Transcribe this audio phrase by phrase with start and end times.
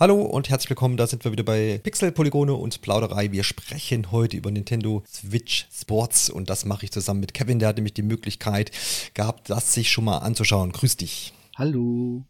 [0.00, 3.32] Hallo und herzlich willkommen, da sind wir wieder bei Pixel, Polygone und Plauderei.
[3.32, 7.68] Wir sprechen heute über Nintendo Switch Sports und das mache ich zusammen mit Kevin, der
[7.68, 8.70] hat nämlich die Möglichkeit
[9.12, 10.72] gehabt, das sich schon mal anzuschauen.
[10.72, 11.34] Grüß dich.
[11.58, 12.22] Hallo.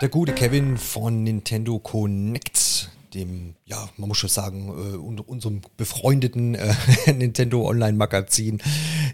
[0.00, 6.54] Der gute Kevin von Nintendo Connect dem, ja, man muss schon sagen, äh, unserem befreundeten
[6.54, 6.74] äh,
[7.12, 8.62] Nintendo Online-Magazin.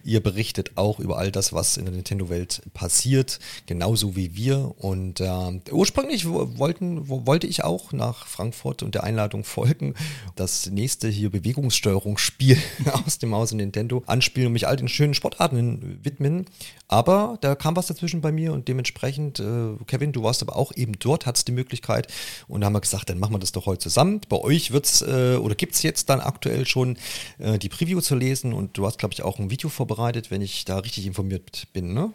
[0.05, 4.75] Ihr berichtet auch über all das, was in der Nintendo-Welt passiert, genauso wie wir.
[4.79, 9.95] Und äh, ursprünglich wollten, wollte ich auch nach Frankfurt und der Einladung folgen,
[10.37, 12.59] das nächste hier Bewegungssteuerungsspiel
[13.05, 16.47] aus dem Hause Nintendo anspielen und mich all den schönen Sportarten widmen.
[16.87, 20.73] Aber da kam was dazwischen bei mir und dementsprechend, äh, Kevin, du warst aber auch
[20.75, 22.09] eben dort, hattest die Möglichkeit
[22.47, 24.21] und da haben wir gesagt, dann machen wir das doch heute zusammen.
[24.29, 26.97] Bei euch wird's äh, oder gibt es jetzt dann aktuell schon
[27.39, 30.43] äh, die Preview zu lesen und du hast, glaube ich, auch ein Video vorbereitet, wenn
[30.43, 32.13] ich da richtig informiert bin, ne?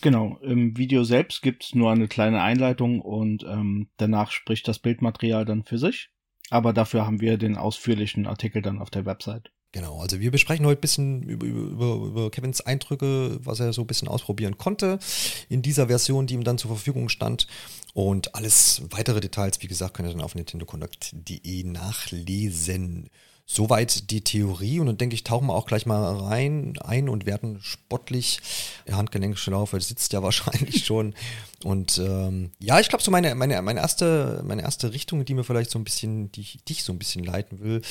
[0.00, 4.78] Genau, im Video selbst gibt es nur eine kleine Einleitung und ähm, danach spricht das
[4.78, 6.10] Bildmaterial dann für sich.
[6.50, 9.50] Aber dafür haben wir den ausführlichen Artikel dann auf der Website.
[9.74, 13.80] Genau, also wir besprechen heute ein bisschen über, über, über Kevins Eindrücke, was er so
[13.80, 15.00] ein bisschen ausprobieren konnte
[15.48, 17.48] in dieser Version, die ihm dann zur Verfügung stand.
[17.92, 23.10] Und alles weitere Details, wie gesagt, könnt ihr dann auf nintendoconduct.de nachlesen.
[23.46, 27.26] Soweit die Theorie und dann denke ich, tauchen wir auch gleich mal rein ein und
[27.26, 28.40] werden sportlich.
[28.86, 31.14] Der Handgelenkschlaufe sitzt ja wahrscheinlich schon.
[31.62, 35.44] Und ähm, ja, ich glaube, so meine, meine, meine, erste, meine erste Richtung, die mir
[35.44, 37.82] vielleicht so ein bisschen, die ich dich so ein bisschen leiten will,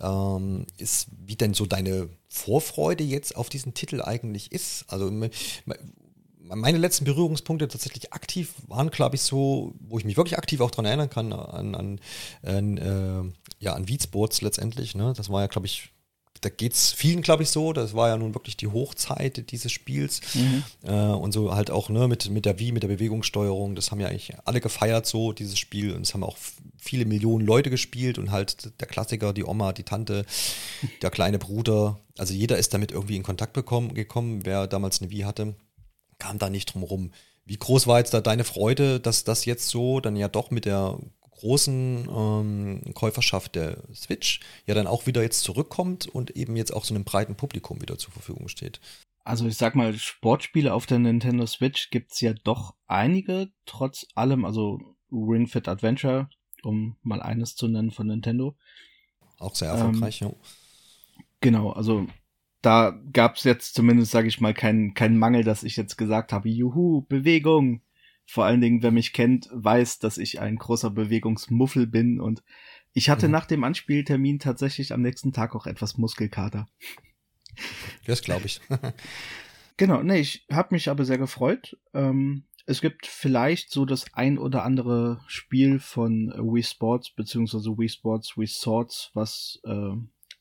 [0.00, 4.84] ähm, ist, wie denn so deine Vorfreude jetzt auf diesen Titel eigentlich ist.
[4.88, 5.10] Also
[6.54, 10.70] meine letzten Berührungspunkte tatsächlich aktiv waren, glaube ich, so, wo ich mich wirklich aktiv auch
[10.70, 12.00] daran erinnern kann, an, an,
[12.42, 14.94] an äh, ja, an Weedsports letztendlich.
[14.94, 15.12] Ne?
[15.16, 15.92] Das war ja, glaube ich,
[16.40, 17.72] da geht es vielen, glaube ich, so.
[17.72, 20.20] Das war ja nun wirklich die Hochzeit dieses Spiels.
[20.34, 20.64] Mhm.
[20.82, 23.76] Äh, und so halt auch ne, mit, mit der Wii, mit der Bewegungssteuerung.
[23.76, 25.94] Das haben ja eigentlich alle gefeiert, so dieses Spiel.
[25.94, 26.36] Und es haben auch
[26.78, 30.26] viele Millionen Leute gespielt und halt der Klassiker, die Oma, die Tante,
[31.00, 32.00] der kleine Bruder.
[32.18, 35.54] Also jeder ist damit irgendwie in Kontakt bekommen, gekommen, wer damals eine Wii hatte
[36.22, 37.10] kam da nicht drum rum.
[37.44, 40.64] Wie groß war jetzt da deine Freude, dass das jetzt so dann ja doch mit
[40.64, 40.98] der
[41.32, 46.84] großen ähm, Käuferschaft der Switch ja dann auch wieder jetzt zurückkommt und eben jetzt auch
[46.84, 48.80] so einem breiten Publikum wieder zur Verfügung steht?
[49.24, 54.06] Also ich sag mal, Sportspiele auf der Nintendo Switch gibt es ja doch einige, trotz
[54.14, 54.78] allem, also
[55.10, 56.28] Ring Fit Adventure,
[56.62, 58.56] um mal eines zu nennen von Nintendo.
[59.38, 60.34] Auch sehr erfolgreich, ähm, ja.
[61.40, 62.06] Genau, also
[62.62, 66.32] da gab es jetzt zumindest, sage ich mal, keinen keinen Mangel, dass ich jetzt gesagt
[66.32, 67.82] habe, juhu, Bewegung.
[68.24, 72.42] Vor allen Dingen, wer mich kennt, weiß, dass ich ein großer Bewegungsmuffel bin und
[72.94, 73.32] ich hatte mhm.
[73.32, 76.68] nach dem Anspieltermin tatsächlich am nächsten Tag auch etwas Muskelkater.
[78.06, 78.60] Das glaube ich.
[79.76, 81.76] genau, nee, ich habe mich aber sehr gefreut.
[81.94, 87.88] Ähm, es gibt vielleicht so das ein oder andere Spiel von Wii Sports beziehungsweise Wii
[87.88, 89.96] Sports Wii Swords, was äh,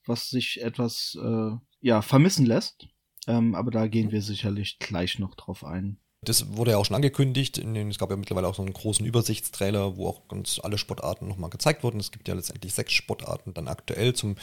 [0.05, 2.87] was sich etwas äh, ja, vermissen lässt.
[3.27, 5.97] Ähm, aber da gehen wir sicherlich gleich noch drauf ein.
[6.23, 7.57] Das wurde ja auch schon angekündigt.
[7.57, 11.49] es gab ja mittlerweile auch so einen großen Übersichtstrailer, wo auch ganz alle Sportarten nochmal
[11.49, 11.99] gezeigt wurden.
[11.99, 14.35] Es gibt ja letztendlich sechs Sportarten dann aktuell zum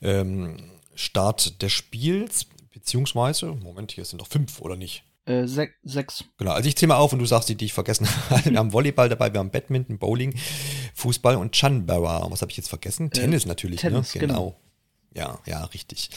[0.00, 0.56] ähm,
[0.94, 2.46] Start des Spiels.
[2.72, 5.04] Beziehungsweise, Moment, hier sind noch fünf, oder nicht?
[5.26, 6.24] Äh, se sechs.
[6.38, 8.50] Genau, also ich zähle mal auf und du sagst die, die ich vergessen habe.
[8.50, 10.34] Wir haben Volleyball dabei, wir haben Badminton, Bowling,
[10.94, 12.26] Fußball und Chunbara.
[12.30, 13.08] Was habe ich jetzt vergessen?
[13.08, 13.90] Äh, Tennis natürlich, ne?
[13.90, 14.20] Tennis, ne?
[14.22, 14.34] Genau.
[14.34, 14.69] genau.
[15.14, 16.10] Ja, ja, richtig.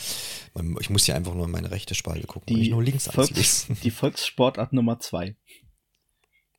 [0.79, 3.67] Ich muss ja einfach nur in meine rechte Spalte gucken, die nicht nur links Volks,
[3.83, 5.35] Die Volkssportart Nummer zwei.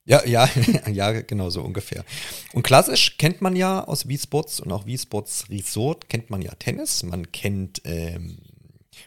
[0.05, 0.49] Ja, ja,
[0.93, 2.05] ja, genau so ungefähr.
[2.53, 6.43] Und klassisch kennt man ja aus Wii Sports und auch Wii Sports Resort kennt man
[6.43, 8.39] ja Tennis, man kennt ähm,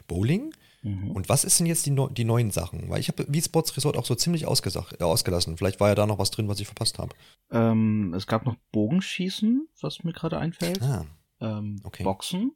[0.07, 0.53] Bowling.
[0.81, 1.11] Mhm.
[1.11, 2.89] Und was ist denn jetzt die, die neuen Sachen?
[2.89, 5.57] Weil ich habe Wii Sports Resort auch so ziemlich äh, ausgelassen.
[5.57, 7.13] Vielleicht war ja da noch was drin, was ich verpasst habe.
[7.51, 10.81] Ähm, es gab noch Bogenschießen, was mir gerade einfällt.
[10.81, 11.05] Ah,
[11.41, 12.03] ähm, okay.
[12.03, 12.53] Boxen.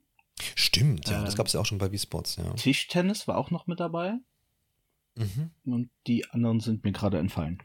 [0.56, 2.52] Stimmt, ja, ähm, das gab es ja auch schon bei Wii Sports, ja.
[2.54, 4.14] Tischtennis war auch noch mit dabei.
[5.16, 5.52] Mhm.
[5.66, 7.62] Und die anderen sind mir gerade entfallen.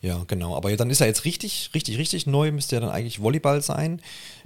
[0.00, 0.56] Ja, genau.
[0.56, 4.00] Aber dann ist er jetzt richtig, richtig, richtig neu, müsste ja dann eigentlich Volleyball sein.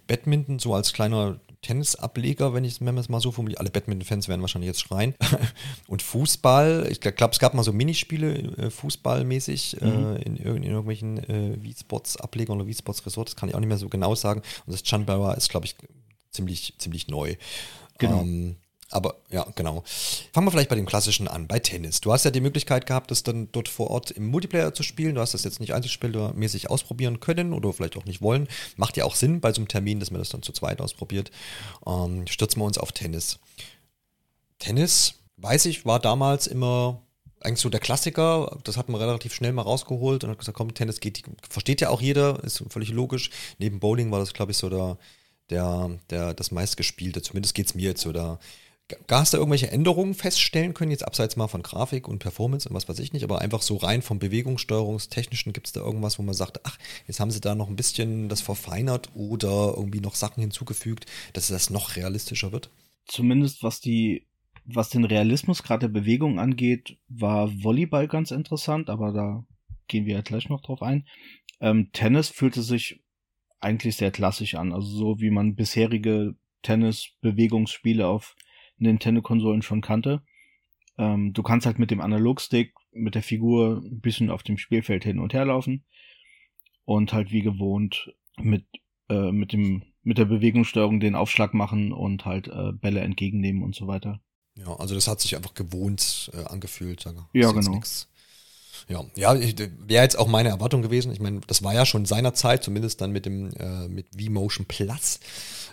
[0.06, 3.60] Badminton so als kleiner Tennisableger, wenn ich es mal so formuliere.
[3.60, 5.14] Alle Badminton-Fans werden wahrscheinlich jetzt schreien.
[5.88, 10.16] Und Fußball, ich glaube, es gab mal so Minispiele, äh, Fußballmäßig, äh, mhm.
[10.16, 13.88] äh, in, in, irgendwelchen äh, Wii-Sports-Ablegern oder Wii-Sports-Resort, das kann ich auch nicht mehr so
[13.88, 14.42] genau sagen.
[14.66, 15.74] Und das Chunbara ist, glaube ich,
[16.34, 17.36] ziemlich, ziemlich neu.
[17.98, 18.20] Genau.
[18.20, 18.56] Ähm,
[18.90, 19.82] Aber ja, genau.
[20.32, 22.00] Fangen wir vielleicht bei dem Klassischen an, bei Tennis.
[22.00, 25.14] Du hast ja die Möglichkeit gehabt, das dann dort vor Ort im Multiplayer zu spielen.
[25.14, 28.46] Du hast das jetzt nicht einzelspielermäßig ausprobieren können oder vielleicht auch nicht wollen.
[28.76, 31.30] Macht ja auch Sinn bei so einem Termin, dass man das dann zu zweit ausprobiert.
[31.86, 33.38] Ähm, stürzen wir uns auf Tennis.
[34.58, 37.00] Tennis, weiß ich, war damals immer
[37.40, 38.58] eigentlich so der Klassiker.
[38.64, 41.90] Das hat man relativ schnell mal rausgeholt und hat gesagt, komm, Tennis geht, versteht ja
[41.90, 43.30] auch jeder, ist völlig logisch.
[43.58, 44.98] Neben Bowling war das, glaube ich, so der,
[45.50, 47.22] der, der, das meistgespielte.
[47.22, 48.12] Zumindest geht es mir jetzt so.
[48.12, 48.38] Da
[49.10, 52.86] Hast du irgendwelche Änderungen feststellen können, jetzt abseits mal von Grafik und Performance und was
[52.86, 56.34] weiß ich nicht, aber einfach so rein vom Bewegungssteuerungstechnischen gibt es da irgendwas, wo man
[56.34, 56.76] sagt, ach,
[57.06, 61.48] jetzt haben sie da noch ein bisschen das verfeinert oder irgendwie noch Sachen hinzugefügt, dass
[61.48, 62.68] das noch realistischer wird?
[63.06, 64.26] Zumindest was die,
[64.66, 69.44] was den Realismus gerade der Bewegung angeht, war Volleyball ganz interessant, aber da
[69.88, 71.06] gehen wir ja gleich noch drauf ein.
[71.60, 73.00] Ähm, Tennis fühlte sich
[73.60, 78.36] eigentlich sehr klassisch an, also so wie man bisherige Tennis-Bewegungsspiele auf
[78.78, 80.22] Nintendo-Konsolen schon kannte.
[80.98, 85.04] Ähm, du kannst halt mit dem Analogstick, mit der Figur ein bisschen auf dem Spielfeld
[85.04, 85.84] hin und her laufen
[86.84, 88.64] und halt wie gewohnt mit,
[89.08, 93.74] äh, mit dem, mit der Bewegungssteuerung den Aufschlag machen und halt äh, Bälle entgegennehmen und
[93.74, 94.20] so weiter.
[94.56, 97.00] Ja, also das hat sich einfach gewohnt äh, angefühlt.
[97.00, 97.26] Sage.
[97.32, 97.72] Ja, genau.
[97.72, 98.08] Nix.
[98.88, 101.12] Ja, ja wäre jetzt auch meine Erwartung gewesen.
[101.12, 105.20] Ich meine, das war ja schon seinerzeit, zumindest dann mit dem äh, mit V-Motion Plus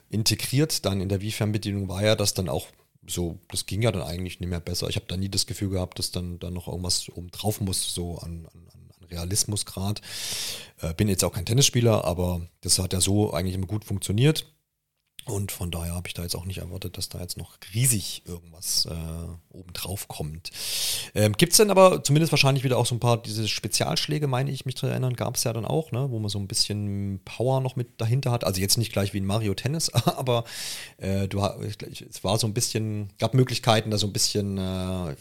[0.10, 0.86] integriert.
[0.86, 2.68] Dann in der Wii-Fernbedienung war ja das dann auch
[3.08, 4.88] so, das ging ja dann eigentlich nicht mehr besser.
[4.88, 7.94] Ich habe da nie das Gefühl gehabt, dass dann, dann noch irgendwas oben drauf muss,
[7.94, 10.02] so an, an, an Realismusgrad.
[10.82, 14.46] Äh, bin jetzt auch kein Tennisspieler, aber das hat ja so eigentlich immer gut funktioniert.
[15.26, 18.24] Und von daher habe ich da jetzt auch nicht erwartet, dass da jetzt noch riesig
[18.26, 20.50] irgendwas äh, obendrauf kommt.
[21.14, 24.52] Ähm, Gibt es denn aber zumindest wahrscheinlich wieder auch so ein paar diese Spezialschläge, meine
[24.52, 27.20] ich mich zu erinnern, gab es ja dann auch, ne, wo man so ein bisschen
[27.26, 28.44] Power noch mit dahinter hat.
[28.44, 30.46] Also jetzt nicht gleich wie in Mario Tennis, aber
[30.98, 35.16] äh, du, es war so ein bisschen, gab Möglichkeiten, da so ein bisschen äh,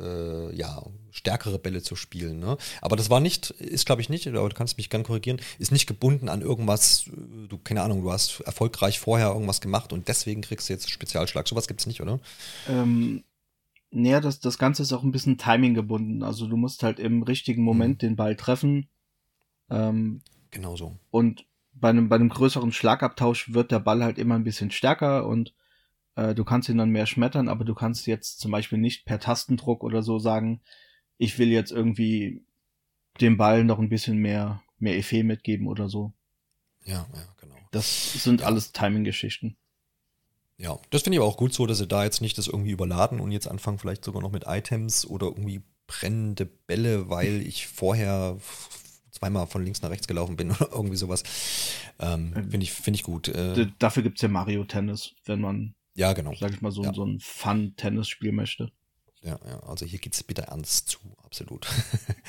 [0.00, 2.38] äh, ja, stärkere Bälle zu spielen.
[2.38, 2.56] Ne?
[2.80, 5.72] Aber das war nicht, ist glaube ich nicht, aber du kannst mich gern korrigieren, ist
[5.72, 10.08] nicht gebunden an irgendwas, äh, du, keine Ahnung, du hast erfolgreich vorher irgendwas gemacht und
[10.08, 11.48] deswegen kriegst du jetzt Spezialschlag.
[11.48, 12.20] Sowas gibt es nicht, oder?
[12.68, 13.24] Ähm,
[13.90, 16.22] naja, das, das Ganze ist auch ein bisschen Timing gebunden.
[16.22, 18.06] Also du musst halt im richtigen Moment mhm.
[18.06, 18.88] den Ball treffen.
[19.70, 20.98] Ähm, genau so.
[21.10, 25.26] Und bei einem, bei einem größeren Schlagabtausch wird der Ball halt immer ein bisschen stärker
[25.26, 25.54] und
[26.16, 29.20] äh, du kannst ihn dann mehr schmettern, aber du kannst jetzt zum Beispiel nicht per
[29.20, 30.60] Tastendruck oder so sagen,
[31.18, 32.42] ich will jetzt irgendwie
[33.20, 36.12] dem Ball noch ein bisschen mehr, mehr Effet mitgeben oder so.
[36.84, 37.56] Ja, ja, genau.
[37.70, 38.46] Das sind ja.
[38.46, 39.56] alles Timing-Geschichten.
[40.58, 42.70] Ja, das finde ich aber auch gut so, dass sie da jetzt nicht das irgendwie
[42.70, 47.66] überladen und jetzt anfangen vielleicht sogar noch mit Items oder irgendwie brennende Bälle, weil ich
[47.66, 48.38] vorher
[49.10, 51.22] zweimal von links nach rechts gelaufen bin oder irgendwie sowas.
[51.98, 53.28] Ähm, ähm finde ich, finde ich gut.
[53.28, 56.34] Äh, dafür gibt's ja Mario Tennis, wenn man ja, genau.
[56.34, 56.92] Sag ich mal, so, ja.
[56.92, 58.70] so ein Fun-Tennis-Spiel möchte.
[59.26, 61.66] Ja, also hier geht es bitte ernst zu, absolut.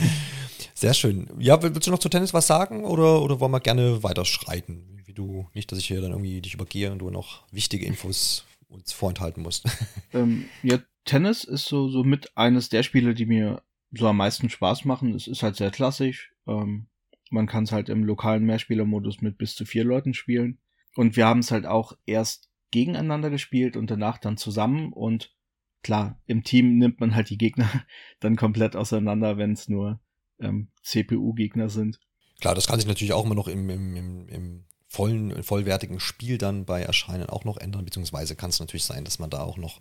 [0.73, 1.29] Sehr schön.
[1.37, 5.03] Ja, willst du noch zu Tennis was sagen oder, oder wollen wir gerne weiterschreiten?
[5.05, 8.45] Wie du, nicht, dass ich hier dann irgendwie dich übergehe und du noch wichtige Infos
[8.67, 9.65] uns vorenthalten musst.
[10.13, 13.61] Ähm, ja, Tennis ist so, so mit eines der Spiele, die mir
[13.91, 15.13] so am meisten Spaß machen.
[15.13, 16.31] Es ist halt sehr klassisch.
[16.47, 16.87] Ähm,
[17.29, 20.59] man kann es halt im lokalen Mehrspielermodus mit bis zu vier Leuten spielen.
[20.95, 25.35] Und wir haben es halt auch erst gegeneinander gespielt und danach dann zusammen und
[25.83, 27.69] klar, im Team nimmt man halt die Gegner
[28.19, 29.99] dann komplett auseinander, wenn es nur
[30.39, 31.99] ähm, CPU-Gegner sind.
[32.39, 36.37] Klar, das kann sich natürlich auch immer noch im, im, im, im vollen, vollwertigen Spiel
[36.37, 39.57] dann bei Erscheinen auch noch ändern, beziehungsweise kann es natürlich sein, dass man da auch
[39.57, 39.79] noch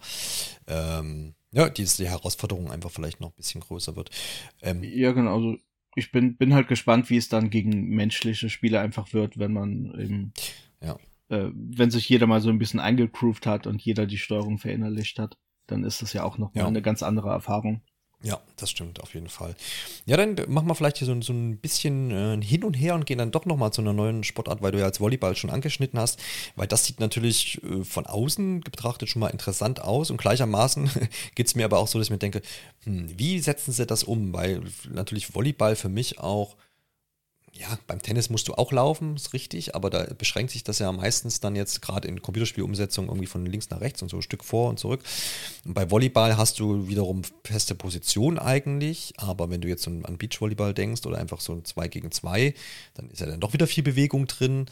[0.66, 4.10] ähm, ja, die, die Herausforderung einfach vielleicht noch ein bisschen größer wird.
[4.62, 5.34] Ähm, ja, genau.
[5.34, 5.56] Also
[5.94, 9.94] ich bin, bin halt gespannt, wie es dann gegen menschliche Spieler einfach wird, wenn man
[9.98, 10.32] eben
[10.82, 14.58] ja äh, wenn sich jeder mal so ein bisschen eingegroovt hat und jeder die Steuerung
[14.58, 16.66] verinnerlicht hat, dann ist das ja auch noch ja.
[16.66, 17.82] eine ganz andere Erfahrung.
[18.22, 19.54] Ja, das stimmt auf jeden Fall.
[20.06, 23.04] Ja, dann machen wir vielleicht hier so, so ein bisschen äh, hin und her und
[23.04, 25.98] gehen dann doch nochmal zu einer neuen Sportart, weil du ja als Volleyball schon angeschnitten
[25.98, 26.18] hast,
[26.56, 30.90] weil das sieht natürlich äh, von außen betrachtet schon mal interessant aus und gleichermaßen
[31.34, 32.40] geht es mir aber auch so, dass ich mir denke,
[32.84, 34.32] hm, wie setzen sie das um?
[34.32, 36.56] Weil natürlich Volleyball für mich auch
[37.58, 40.92] ja, beim Tennis musst du auch laufen, ist richtig, aber da beschränkt sich das ja
[40.92, 44.44] meistens dann jetzt gerade in Computerspielumsetzung irgendwie von links nach rechts und so ein Stück
[44.44, 45.02] vor und zurück.
[45.64, 50.74] Und bei Volleyball hast du wiederum feste Position eigentlich, aber wenn du jetzt an Beachvolleyball
[50.74, 52.54] denkst oder einfach so ein 2 gegen 2,
[52.94, 54.66] dann ist ja dann doch wieder viel Bewegung drin.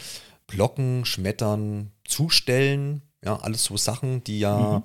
[0.46, 4.82] Blocken, Schmettern, Zustellen, ja, alles so Sachen, die ja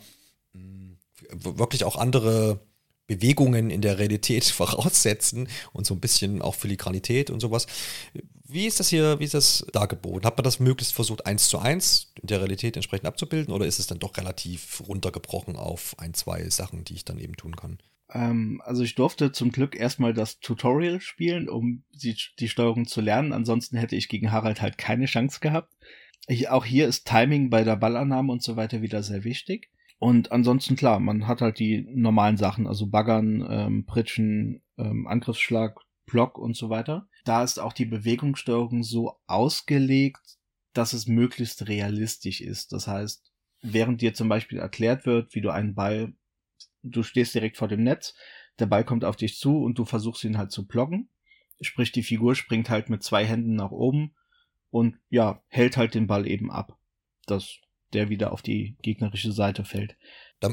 [0.53, 0.97] mhm.
[1.33, 2.61] wirklich auch andere
[3.09, 7.67] Bewegungen in der Realität voraussetzen und so ein bisschen auch Filigranität und sowas.
[8.47, 10.25] Wie ist das hier, wie ist das dargeboten?
[10.25, 13.79] Hat man das möglichst versucht, eins zu eins in der Realität entsprechend abzubilden oder ist
[13.79, 17.79] es dann doch relativ runtergebrochen auf ein, zwei Sachen, die ich dann eben tun kann?
[18.11, 23.01] Ähm, also ich durfte zum Glück erstmal das Tutorial spielen, um die, die Steuerung zu
[23.01, 23.33] lernen.
[23.33, 25.73] Ansonsten hätte ich gegen Harald halt keine Chance gehabt.
[26.27, 29.69] Ich, auch hier ist Timing bei der Ballannahme und so weiter wieder sehr wichtig.
[29.99, 35.77] Und ansonsten klar, man hat halt die normalen Sachen, also Baggern, ähm, Pritschen, ähm, Angriffsschlag,
[36.05, 37.07] Block und so weiter.
[37.25, 40.37] Da ist auch die Bewegungssteuerung so ausgelegt,
[40.73, 42.71] dass es möglichst realistisch ist.
[42.71, 43.29] Das heißt,
[43.61, 46.13] während dir zum Beispiel erklärt wird, wie du einen Ball,
[46.81, 48.15] du stehst direkt vor dem Netz,
[48.59, 51.09] der Ball kommt auf dich zu und du versuchst ihn halt zu blocken.
[51.61, 54.15] Sprich, die Figur springt halt mit zwei Händen nach oben
[54.69, 56.77] und ja, hält halt den Ball eben ab,
[57.25, 57.59] dass
[57.93, 59.96] der wieder auf die gegnerische Seite fällt.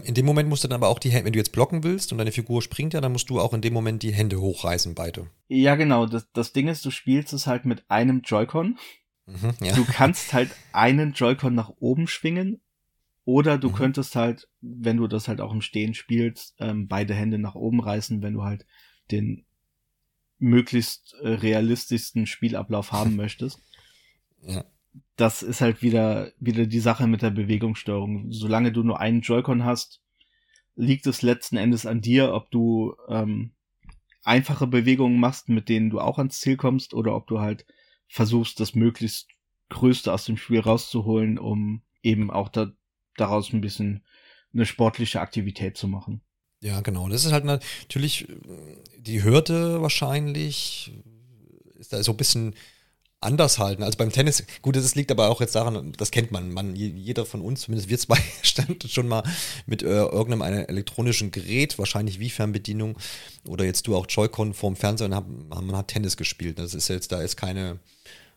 [0.05, 2.11] In dem Moment musst du dann aber auch die Hände, wenn du jetzt blocken willst
[2.11, 4.95] und deine Figur springt ja, dann musst du auch in dem Moment die Hände hochreißen,
[4.95, 5.31] beide.
[5.47, 6.07] Ja, genau.
[6.07, 8.79] Das, das Ding ist, du spielst es halt mit einem Joy-Con.
[9.27, 9.75] Mhm, ja.
[9.75, 12.61] Du kannst halt einen Joy-Con nach oben schwingen
[13.25, 13.75] oder du mhm.
[13.75, 17.81] könntest halt, wenn du das halt auch im Stehen spielst, ähm, beide Hände nach oben
[17.81, 18.67] reißen, wenn du halt
[19.13, 19.45] den
[20.39, 23.61] möglichst äh, realistischsten Spielablauf haben möchtest.
[24.43, 24.65] Ja
[25.17, 28.33] das ist halt wieder, wieder die Sache mit der Bewegungssteuerung.
[28.33, 30.01] Solange du nur einen Joy-Con hast,
[30.75, 33.53] liegt es letzten Endes an dir, ob du ähm,
[34.23, 37.67] einfache Bewegungen machst, mit denen du auch ans Ziel kommst, oder ob du halt
[38.09, 39.29] versuchst, das möglichst
[39.69, 42.73] Größte aus dem Spiel rauszuholen, um eben auch da,
[43.17, 44.05] daraus ein bisschen
[44.53, 46.21] eine sportliche Aktivität zu machen.
[46.61, 47.09] Ja, genau.
[47.09, 48.29] Das ist halt natürlich
[48.99, 50.93] die Hürde wahrscheinlich,
[51.79, 52.55] ist da so ein bisschen
[53.21, 54.45] anders halten als beim Tennis.
[54.63, 56.53] Gut, das liegt aber auch jetzt daran, das kennt man.
[56.53, 59.23] man jeder von uns, zumindest wir zwei, stand schon mal
[59.67, 62.97] mit äh, irgendeinem elektronischen Gerät, wahrscheinlich wie Fernbedienung
[63.47, 66.59] oder jetzt du auch Joy-Con vorm Fernseher und hab, man hat Tennis gespielt.
[66.59, 67.79] Das ist jetzt, da ist keine,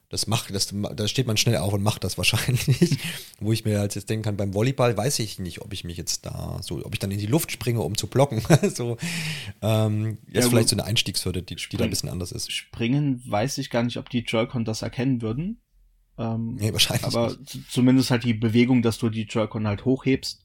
[0.10, 2.98] das macht, das, da steht man schnell auf und macht das wahrscheinlich.
[3.40, 5.98] Wo ich mir halt jetzt denken kann, beim Volleyball weiß ich nicht, ob ich mich
[5.98, 8.42] jetzt da so, ob ich dann in die Luft springe, um zu blocken.
[8.74, 8.98] so,
[9.62, 12.52] ähm, ja, ist vielleicht so eine Einstiegshürde, die, die da ein bisschen anders ist.
[12.52, 15.62] Springen weiß ich gar nicht, ob die Joy-Con das erkennen würden.
[16.18, 17.06] Ähm, nee, wahrscheinlich.
[17.06, 17.72] Aber nicht.
[17.72, 20.44] zumindest halt die Bewegung, dass du die Joy-Con halt hochhebst.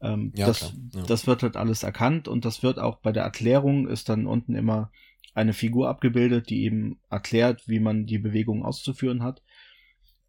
[0.00, 1.02] Ähm, ja, das, ja.
[1.02, 4.54] das wird halt alles erkannt und das wird auch bei der Erklärung ist dann unten
[4.54, 4.90] immer
[5.36, 9.42] eine Figur abgebildet, die eben erklärt, wie man die Bewegung auszuführen hat.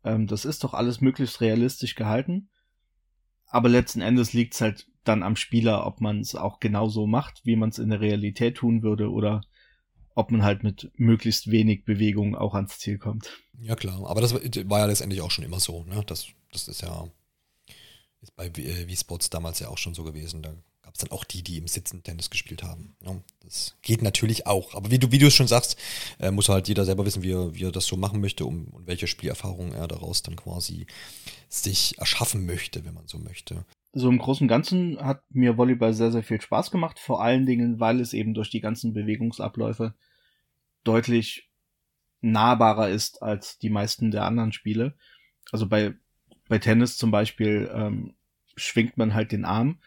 [0.03, 2.49] Ähm, das ist doch alles möglichst realistisch gehalten.
[3.45, 7.41] Aber letzten Endes liegt es halt dann am Spieler, ob man es auch genauso macht,
[7.45, 9.41] wie man es in der Realität tun würde, oder
[10.13, 13.29] ob man halt mit möglichst wenig Bewegung auch ans Ziel kommt.
[13.59, 15.83] Ja klar, aber das war ja letztendlich auch schon immer so.
[15.85, 16.03] Ne?
[16.05, 17.07] Das, das ist ja
[18.21, 20.41] ist bei Wii Sports damals ja auch schon so gewesen.
[20.41, 20.53] Da
[20.87, 22.95] gab es dann auch die, die im Sitzen Tennis gespielt haben.
[23.05, 23.13] Ja,
[23.43, 24.73] das geht natürlich auch.
[24.73, 25.77] Aber wie du, wie du es schon sagst,
[26.17, 28.69] äh, muss halt jeder selber wissen, wie er, wie er das so machen möchte um,
[28.69, 30.87] und welche Spielerfahrungen er daraus dann quasi
[31.49, 33.65] sich erschaffen möchte, wenn man so möchte.
[33.91, 37.45] So im Großen und Ganzen hat mir Volleyball sehr, sehr viel Spaß gemacht, vor allen
[37.45, 39.93] Dingen, weil es eben durch die ganzen Bewegungsabläufe
[40.85, 41.49] deutlich
[42.21, 44.95] nahbarer ist als die meisten der anderen Spiele.
[45.51, 45.95] Also bei,
[46.47, 48.15] bei Tennis zum Beispiel ähm,
[48.55, 49.79] schwingt man halt den Arm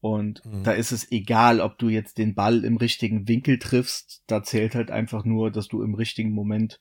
[0.00, 0.64] und mhm.
[0.64, 4.22] da ist es egal, ob du jetzt den Ball im richtigen Winkel triffst.
[4.26, 6.80] Da zählt halt einfach nur, dass du im richtigen Moment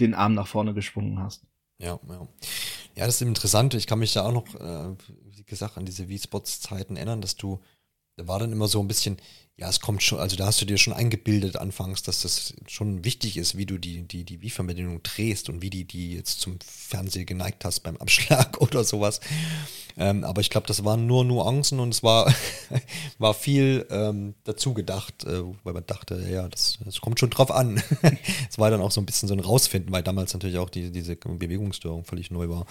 [0.00, 1.44] den Arm nach vorne geschwungen hast.
[1.78, 2.28] Ja, ja.
[2.94, 3.74] Ja, das ist interessant.
[3.74, 4.96] Ich kann mich da auch noch, äh,
[5.34, 7.60] wie gesagt, an diese V-Spots-Zeiten erinnern, dass du,
[8.22, 9.16] da war dann immer so ein bisschen,
[9.56, 13.04] ja, es kommt schon, also da hast du dir schon eingebildet anfangs, dass das schon
[13.04, 16.58] wichtig ist, wie du die, die, die Wii-Verbindung drehst und wie die, die jetzt zum
[16.60, 19.20] Fernseher geneigt hast beim Abschlag oder sowas.
[19.98, 22.32] Ähm, aber ich glaube, das waren nur Nuancen und es war,
[23.18, 27.50] war viel ähm, dazu gedacht, äh, weil man dachte, ja, das, das kommt schon drauf
[27.50, 27.82] an.
[28.48, 30.90] Es war dann auch so ein bisschen so ein Rausfinden, weil damals natürlich auch die,
[30.90, 32.66] diese Bewegungsstörung völlig neu war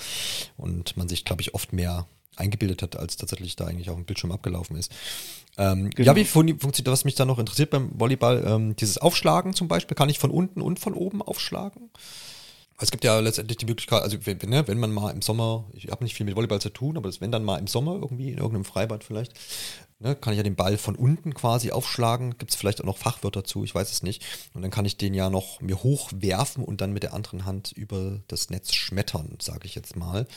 [0.58, 4.06] und man sich, glaube ich, oft mehr eingebildet hat, als tatsächlich da eigentlich auf dem
[4.06, 4.92] Bildschirm abgelaufen ist.
[5.58, 6.08] Ähm, genau.
[6.08, 9.96] Ja, wie funktioniert, was mich da noch interessiert beim Volleyball, ähm, dieses Aufschlagen zum Beispiel,
[9.96, 11.90] kann ich von unten und von oben aufschlagen?
[12.82, 15.90] Es gibt ja letztendlich die Möglichkeit, also wenn, ne, wenn man mal im Sommer, ich
[15.90, 18.32] habe nicht viel mit Volleyball zu tun, aber das, wenn dann mal im Sommer irgendwie
[18.32, 19.34] in irgendeinem Freibad vielleicht,
[20.00, 22.38] ne, kann ich ja den Ball von unten quasi aufschlagen.
[22.40, 24.26] Gibt es vielleicht auch noch Fachwörter zu, ich weiß es nicht.
[24.54, 27.72] Und dann kann ich den ja noch mir hochwerfen und dann mit der anderen Hand
[27.72, 30.28] über das Netz schmettern, sage ich jetzt mal.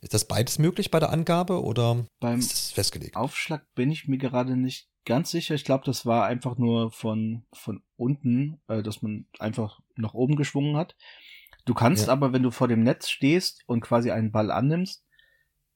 [0.00, 3.16] Ist das beides möglich bei der Angabe oder Beim ist das festgelegt?
[3.16, 5.54] Aufschlag bin ich mir gerade nicht ganz sicher.
[5.54, 10.36] Ich glaube, das war einfach nur von, von unten, äh, dass man einfach nach oben
[10.36, 10.96] geschwungen hat.
[11.64, 12.12] Du kannst ja.
[12.12, 15.04] aber, wenn du vor dem Netz stehst und quasi einen Ball annimmst,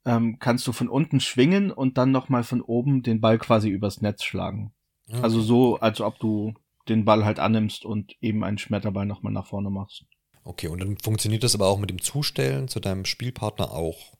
[0.04, 4.00] ähm, kannst du von unten schwingen und dann nochmal von oben den Ball quasi übers
[4.00, 4.72] Netz schlagen.
[5.08, 5.20] Okay.
[5.22, 6.54] Also so, als ob du
[6.88, 10.04] den Ball halt annimmst und eben einen Schmetterball nochmal nach vorne machst.
[10.44, 14.16] Okay, und dann funktioniert das aber auch mit dem Zustellen zu deinem Spielpartner auch.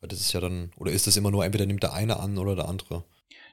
[0.00, 2.36] Weil das ist ja dann, oder ist das immer nur, entweder nimmt der eine an
[2.38, 3.04] oder der andere?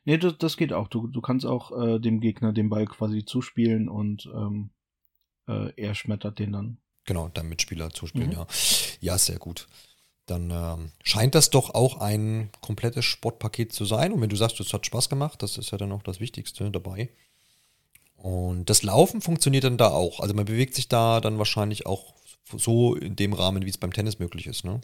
[0.05, 0.87] Nee, das, das geht auch.
[0.87, 4.71] Du, du kannst auch äh, dem Gegner den Ball quasi zuspielen und ähm,
[5.47, 6.77] äh, er schmettert den dann.
[7.05, 8.33] Genau, dein Mitspieler zuspielen, mhm.
[8.33, 8.47] ja.
[8.99, 9.67] Ja, sehr gut.
[10.25, 14.11] Dann ähm, scheint das doch auch ein komplettes Sportpaket zu sein.
[14.11, 16.71] Und wenn du sagst, es hat Spaß gemacht, das ist ja dann auch das Wichtigste
[16.71, 17.09] dabei.
[18.17, 20.19] Und das Laufen funktioniert dann da auch.
[20.19, 22.15] Also man bewegt sich da dann wahrscheinlich auch
[22.55, 24.81] so in dem Rahmen, wie es beim Tennis möglich ist, ne?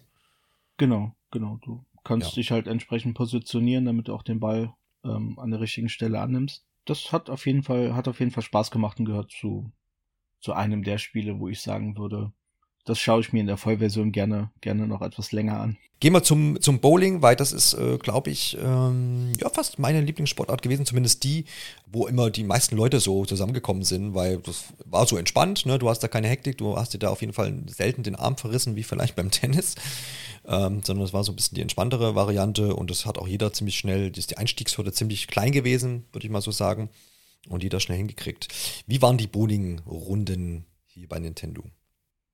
[0.77, 1.57] Genau, genau.
[1.63, 2.35] Du kannst ja.
[2.35, 4.73] dich halt entsprechend positionieren, damit du auch den Ball
[5.03, 6.65] ähm, an der richtigen Stelle annimmst.
[6.85, 9.71] Das hat auf jeden Fall, hat auf jeden Fall Spaß gemacht und gehört zu,
[10.41, 12.31] zu einem der Spiele, wo ich sagen würde,
[12.85, 15.77] das schaue ich mir in der Vollversion gerne, gerne noch etwas länger an.
[15.99, 20.01] Gehen wir zum, zum Bowling, weil das ist, äh, glaube ich, ähm, ja, fast meine
[20.01, 21.45] Lieblingssportart gewesen, zumindest die,
[21.85, 25.77] wo immer die meisten Leute so zusammengekommen sind, weil das war so entspannt, ne?
[25.77, 28.35] du hast da keine Hektik, du hast dir da auf jeden Fall selten den Arm
[28.35, 29.75] verrissen, wie vielleicht beim Tennis,
[30.47, 33.53] ähm, sondern es war so ein bisschen die entspanntere Variante und das hat auch jeder
[33.53, 36.89] ziemlich schnell, das ist die Einstiegshürde ziemlich klein gewesen, würde ich mal so sagen,
[37.49, 38.83] und jeder schnell hingekriegt.
[38.87, 41.63] Wie waren die Bowling-Runden hier bei Nintendo?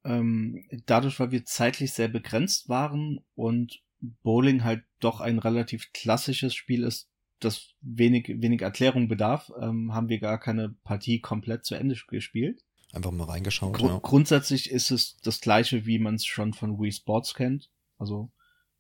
[0.07, 3.81] ähm, dadurch, weil wir zeitlich sehr begrenzt waren und
[4.23, 7.09] Bowling halt doch ein relativ klassisches Spiel ist,
[7.39, 12.63] das wenig, wenig Erklärung bedarf, ähm, haben wir gar keine Partie komplett zu Ende gespielt.
[12.93, 13.73] Einfach mal reingeschaut.
[13.73, 13.99] Gru ja.
[14.01, 17.69] Grundsätzlich ist es das gleiche, wie man es schon von Wii Sports kennt.
[17.97, 18.31] Also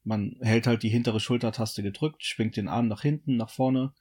[0.03, 3.93] man hält halt die hintere Schultertaste gedrückt, schwingt den Arm nach hinten, nach vorne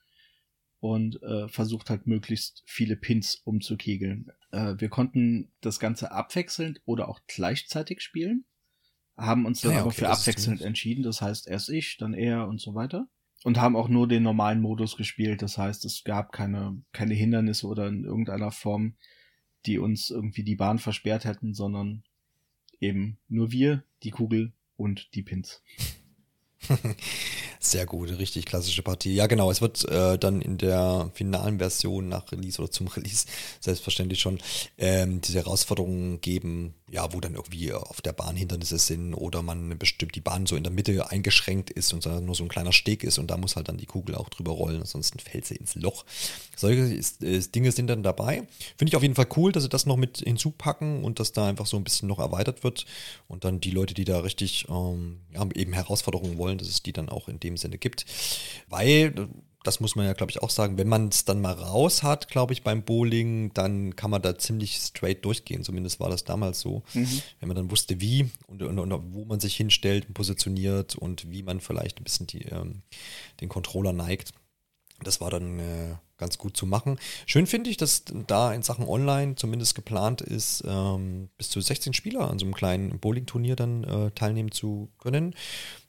[0.80, 4.30] und äh, versucht halt möglichst viele Pins umzukegeln.
[4.50, 8.44] Äh, wir konnten das Ganze abwechselnd oder auch gleichzeitig spielen,
[9.16, 11.02] haben uns dann ja, okay, aber für abwechselnd entschieden.
[11.02, 13.08] Das heißt, erst ich, dann er und so weiter.
[13.44, 15.40] Und haben auch nur den normalen Modus gespielt.
[15.42, 18.96] Das heißt, es gab keine, keine Hindernisse oder in irgendeiner Form,
[19.66, 22.02] die uns irgendwie die Bahn versperrt hätten, sondern
[22.80, 25.62] eben nur wir, die Kugel und die Pins.
[27.68, 29.12] Sehr gut, richtig klassische Partie.
[29.12, 33.26] Ja, genau, es wird äh, dann in der finalen Version nach Release oder zum Release
[33.58, 34.38] selbstverständlich schon
[34.78, 39.76] ähm, diese Herausforderungen geben, ja, wo dann irgendwie auf der Bahn Hindernisse sind oder man
[39.76, 43.02] bestimmt die Bahn so in der Mitte eingeschränkt ist und nur so ein kleiner Steg
[43.02, 45.74] ist und da muss halt dann die Kugel auch drüber rollen, ansonsten fällt sie ins
[45.74, 46.04] Loch.
[46.54, 46.82] Solche
[47.26, 48.46] äh, Dinge sind dann dabei.
[48.76, 51.48] Finde ich auf jeden Fall cool, dass sie das noch mit hinzupacken und dass da
[51.48, 52.86] einfach so ein bisschen noch erweitert wird
[53.26, 56.92] und dann die Leute, die da richtig ähm, ja, eben Herausforderungen wollen, dass es die
[56.92, 58.06] dann auch in dem Sinne gibt.
[58.68, 59.28] Weil
[59.66, 62.28] das muss man ja, glaube ich, auch sagen, wenn man es dann mal raus hat,
[62.28, 65.64] glaube ich, beim Bowling, dann kann man da ziemlich straight durchgehen.
[65.64, 66.82] Zumindest war das damals so.
[66.94, 67.22] Mhm.
[67.40, 71.30] Wenn man dann wusste, wie und, und, und, wo man sich hinstellt und positioniert und
[71.30, 72.82] wie man vielleicht ein bisschen die, ähm,
[73.40, 74.32] den Controller neigt.
[75.02, 76.98] Das war dann äh, ganz gut zu machen.
[77.26, 81.92] Schön finde ich, dass da in Sachen Online zumindest geplant ist, ähm, bis zu 16
[81.92, 85.34] Spieler an so einem kleinen Bowling-Turnier dann äh, teilnehmen zu können.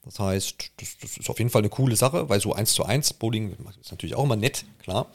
[0.08, 2.86] Das heißt, das, das, ist auf jeden Fall eine coole Sache, weil so 1 zu
[2.86, 5.12] 1 Bowling ist natürlich auch immer nett, klar.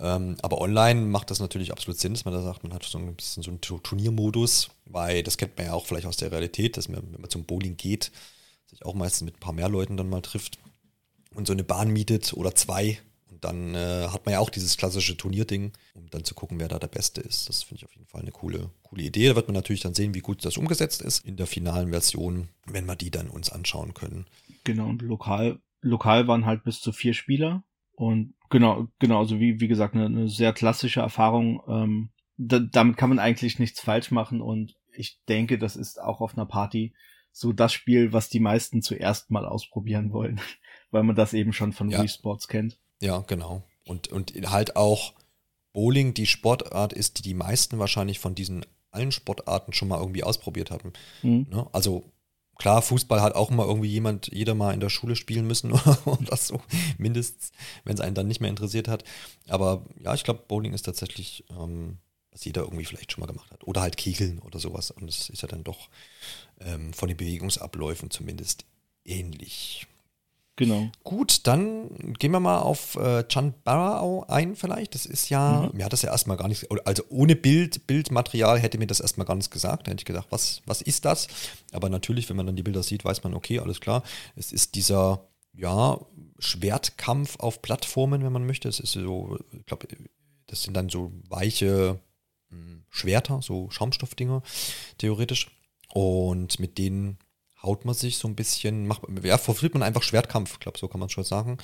[0.00, 2.98] Ähm, aber online macht das natürlich absolut Sinn, dass man da sagt, man hat so
[2.98, 6.76] ein bisschen so einen Turniermodus, weil das kennt man ja auch vielleicht aus der Realität,
[6.76, 8.10] dass man, wenn man zum Bowling geht,
[8.66, 10.58] sich auch meistens mit ein paar mehr Leuten dann mal trifft
[11.34, 12.98] und so eine Bahn mietet oder zwei
[13.42, 16.78] dann äh, hat man ja auch dieses klassische Turnierding, um dann zu gucken, wer da
[16.78, 17.48] der Beste ist.
[17.48, 19.28] Das finde ich auf jeden Fall eine coole, coole Idee.
[19.28, 22.48] Da wird man natürlich dann sehen, wie gut das umgesetzt ist in der finalen Version,
[22.66, 24.26] wenn wir die dann uns anschauen können.
[24.64, 27.64] Genau, und lokal, lokal waren halt bis zu vier Spieler.
[27.94, 31.62] Und genau, genau, also wie, wie gesagt, eine, eine sehr klassische Erfahrung.
[31.68, 36.20] Ähm, da, damit kann man eigentlich nichts falsch machen und ich denke, das ist auch
[36.20, 36.94] auf einer Party
[37.32, 40.40] so das Spiel, was die meisten zuerst mal ausprobieren wollen,
[40.90, 42.00] weil man das eben schon von ja.
[42.00, 42.78] Wii Sports kennt.
[43.02, 43.62] Ja, genau.
[43.84, 45.12] Und, und halt auch
[45.72, 50.22] Bowling die Sportart ist, die die meisten wahrscheinlich von diesen allen Sportarten schon mal irgendwie
[50.22, 50.92] ausprobiert hatten.
[51.22, 51.46] Mhm.
[51.50, 51.66] Ne?
[51.72, 52.04] Also
[52.58, 55.72] klar, Fußball hat auch mal irgendwie jemand, jeder mal in der Schule spielen müssen
[56.04, 56.60] oder so,
[56.96, 57.50] mindestens,
[57.84, 59.02] wenn es einen dann nicht mehr interessiert hat.
[59.48, 61.98] Aber ja, ich glaube, Bowling ist tatsächlich, ähm,
[62.30, 63.64] was jeder irgendwie vielleicht schon mal gemacht hat.
[63.64, 64.92] Oder halt Kegeln oder sowas.
[64.92, 65.88] Und es ist ja dann doch
[66.60, 68.64] ähm, von den Bewegungsabläufen zumindest
[69.04, 69.86] ähnlich.
[70.62, 70.92] Genau.
[71.02, 74.94] Gut, dann gehen wir mal auf äh, Chan Barao ein vielleicht.
[74.94, 75.76] Das ist ja, mhm.
[75.76, 79.26] mir hat das ja erstmal gar nichts, also ohne Bild, Bildmaterial hätte mir das erstmal
[79.26, 79.86] gar nichts gesagt.
[79.86, 81.26] Da hätte ich gedacht, was, was ist das?
[81.72, 84.04] Aber natürlich, wenn man dann die Bilder sieht, weiß man, okay, alles klar.
[84.36, 85.98] Es ist dieser, ja,
[86.38, 88.68] Schwertkampf auf Plattformen, wenn man möchte.
[88.68, 89.88] Es ist so, ich glaube,
[90.46, 91.98] das sind dann so weiche
[92.50, 94.42] hm, Schwerter, so Schaumstoffdinger,
[94.98, 95.50] theoretisch.
[95.92, 97.18] Und mit denen
[97.62, 101.00] haut man sich so ein bisschen, macht, ja, verführt man einfach Schwertkampf, glaube, so kann
[101.00, 101.58] man schon sagen.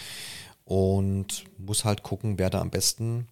[0.64, 3.28] Und muss halt gucken, wer da am besten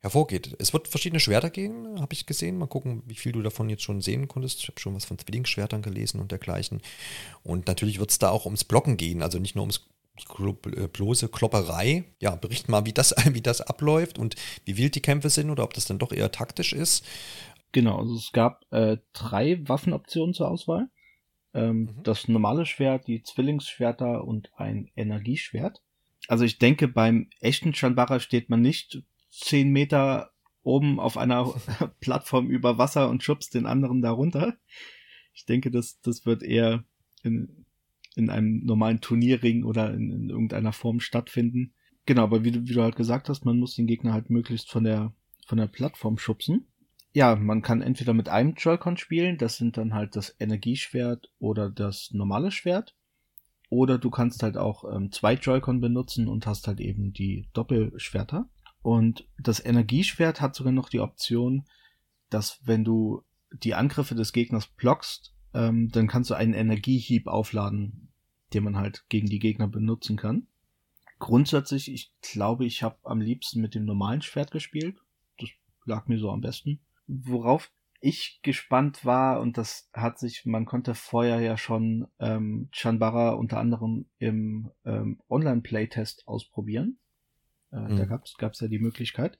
[0.00, 0.56] hervorgeht.
[0.58, 2.58] Es wird verschiedene Schwerter gehen, habe ich gesehen.
[2.58, 4.60] Mal gucken, wie viel du davon jetzt schon sehen konntest.
[4.60, 6.80] Ich habe schon was von Zwillingsschwertern gelesen und dergleichen.
[7.42, 9.86] Und natürlich wird es da auch ums Blocken gehen, also nicht nur ums
[10.18, 12.04] äh, bloße Klopperei.
[12.18, 15.64] Ja, bericht mal, wie das, wie das abläuft und wie wild die Kämpfe sind oder
[15.64, 17.04] ob das dann doch eher taktisch ist.
[17.72, 20.88] Genau, also es gab äh, drei Waffenoptionen zur Auswahl.
[21.52, 22.02] Ähm, mhm.
[22.02, 25.82] Das normale Schwert, die Zwillingsschwerter und ein Energieschwert.
[26.28, 30.30] Also ich denke, beim echten Chanbara steht man nicht zehn Meter
[30.62, 31.44] oben auf einer
[32.00, 34.56] Plattform über Wasser und schubst den anderen darunter.
[35.32, 36.84] Ich denke, das, das wird eher
[37.22, 37.64] in,
[38.14, 41.72] in einem normalen Turnierring oder in, in irgendeiner Form stattfinden.
[42.06, 44.84] Genau, aber wie, wie du halt gesagt hast, man muss den Gegner halt möglichst von
[44.84, 45.12] der,
[45.46, 46.66] von der Plattform schubsen.
[47.12, 51.68] Ja, man kann entweder mit einem Joy-Con spielen, das sind dann halt das Energieschwert oder
[51.68, 52.94] das normale Schwert.
[53.68, 58.48] Oder du kannst halt auch ähm, zwei Joy-Con benutzen und hast halt eben die Doppelschwerter.
[58.82, 61.64] Und das Energieschwert hat sogar noch die Option,
[62.30, 68.12] dass wenn du die Angriffe des Gegners blockst, ähm, dann kannst du einen Energiehieb aufladen,
[68.54, 70.46] den man halt gegen die Gegner benutzen kann.
[71.18, 74.96] Grundsätzlich, ich glaube, ich habe am liebsten mit dem normalen Schwert gespielt.
[75.38, 75.50] Das
[75.84, 76.80] lag mir so am besten.
[77.12, 77.70] Worauf
[78.00, 83.58] ich gespannt war, und das hat sich, man konnte vorher ja schon ähm, Chanbara unter
[83.58, 86.98] anderem im ähm, Online-Playtest ausprobieren.
[87.72, 87.96] Äh, mhm.
[87.96, 89.38] Da gab's gab's ja die Möglichkeit.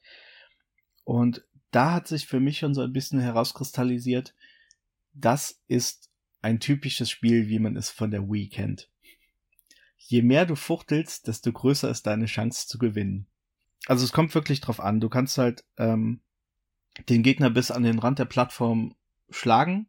[1.04, 4.34] Und da hat sich für mich schon so ein bisschen herauskristallisiert,
[5.12, 6.10] das ist
[6.42, 8.90] ein typisches Spiel, wie man es von der Wii kennt.
[9.96, 13.26] Je mehr du fuchtelst, desto größer ist deine Chance zu gewinnen.
[13.86, 15.00] Also es kommt wirklich drauf an.
[15.00, 16.20] Du kannst halt ähm,
[17.08, 18.94] den Gegner bis an den Rand der Plattform
[19.30, 19.88] schlagen.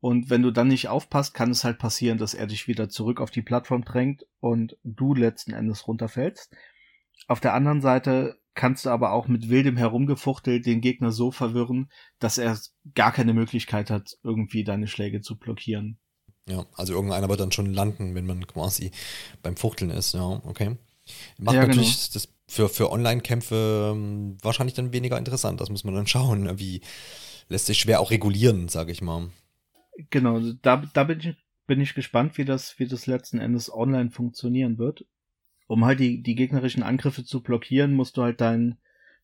[0.00, 3.20] Und wenn du dann nicht aufpasst, kann es halt passieren, dass er dich wieder zurück
[3.20, 6.52] auf die Plattform drängt und du letzten Endes runterfällst.
[7.28, 11.90] Auf der anderen Seite kannst du aber auch mit wildem Herumgefuchtel den Gegner so verwirren,
[12.18, 12.58] dass er
[12.94, 15.98] gar keine Möglichkeit hat, irgendwie deine Schläge zu blockieren.
[16.48, 18.90] Ja, also irgendeiner wird dann schon landen, wenn man quasi
[19.42, 20.76] beim Fuchteln ist, ja, okay.
[21.38, 25.60] Macht Ja, natürlich das für, für Online-Kämpfe ähm, wahrscheinlich dann weniger interessant.
[25.60, 26.44] Das muss man dann schauen.
[26.44, 26.80] ne, Wie
[27.48, 29.30] lässt sich schwer auch regulieren, sage ich mal.
[30.10, 31.36] Genau, da, da bin ich,
[31.66, 35.04] bin ich gespannt, wie das, wie das letzten Endes online funktionieren wird.
[35.66, 38.78] Um halt die, die gegnerischen Angriffe zu blockieren, musst du halt dein,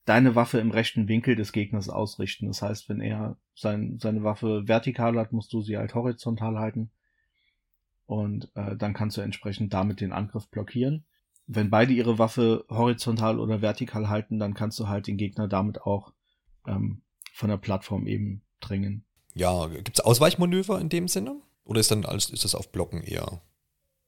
[0.04, 2.46] deine Waffe im rechten Winkel des Gegners ausrichten.
[2.46, 6.90] Das heißt, wenn er sein, seine Waffe vertikal hat, musst du sie halt horizontal halten.
[8.06, 11.04] Und äh, dann kannst du entsprechend damit den Angriff blockieren.
[11.50, 15.80] Wenn beide ihre Waffe horizontal oder vertikal halten, dann kannst du halt den Gegner damit
[15.82, 16.12] auch
[16.66, 19.04] ähm, von der Plattform eben drängen.
[19.34, 21.40] Ja, gibt es Ausweichmanöver in dem Sinne?
[21.64, 23.40] Oder ist dann alles, ist das auf Blocken eher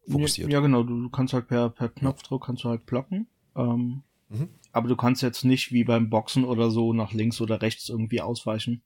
[0.07, 0.49] fokussiert?
[0.51, 0.83] Ja, ja, genau.
[0.83, 3.27] Du, du kannst halt per, per Knopfdruck kannst du halt blocken.
[3.57, 4.49] Ähm, Mhm.
[4.71, 8.21] aber du kannst jetzt nicht wie beim Boxen oder so nach links oder rechts irgendwie
[8.21, 8.83] ausweichen.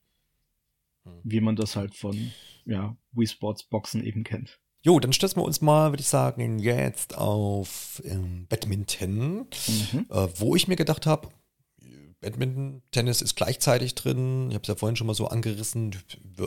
[1.05, 1.21] Hm.
[1.23, 2.33] Wie man das halt von
[2.65, 4.59] ja, Wii Sports Boxen eben kennt.
[4.87, 10.07] Jo, dann stürzen wir uns mal, würde ich sagen, jetzt auf ähm, Badminton, Mhm.
[10.11, 11.29] äh, wo ich mir gedacht habe,
[12.25, 14.49] Badminton, Tennis ist gleichzeitig drin.
[14.49, 15.95] Ich habe es ja vorhin schon mal so angerissen.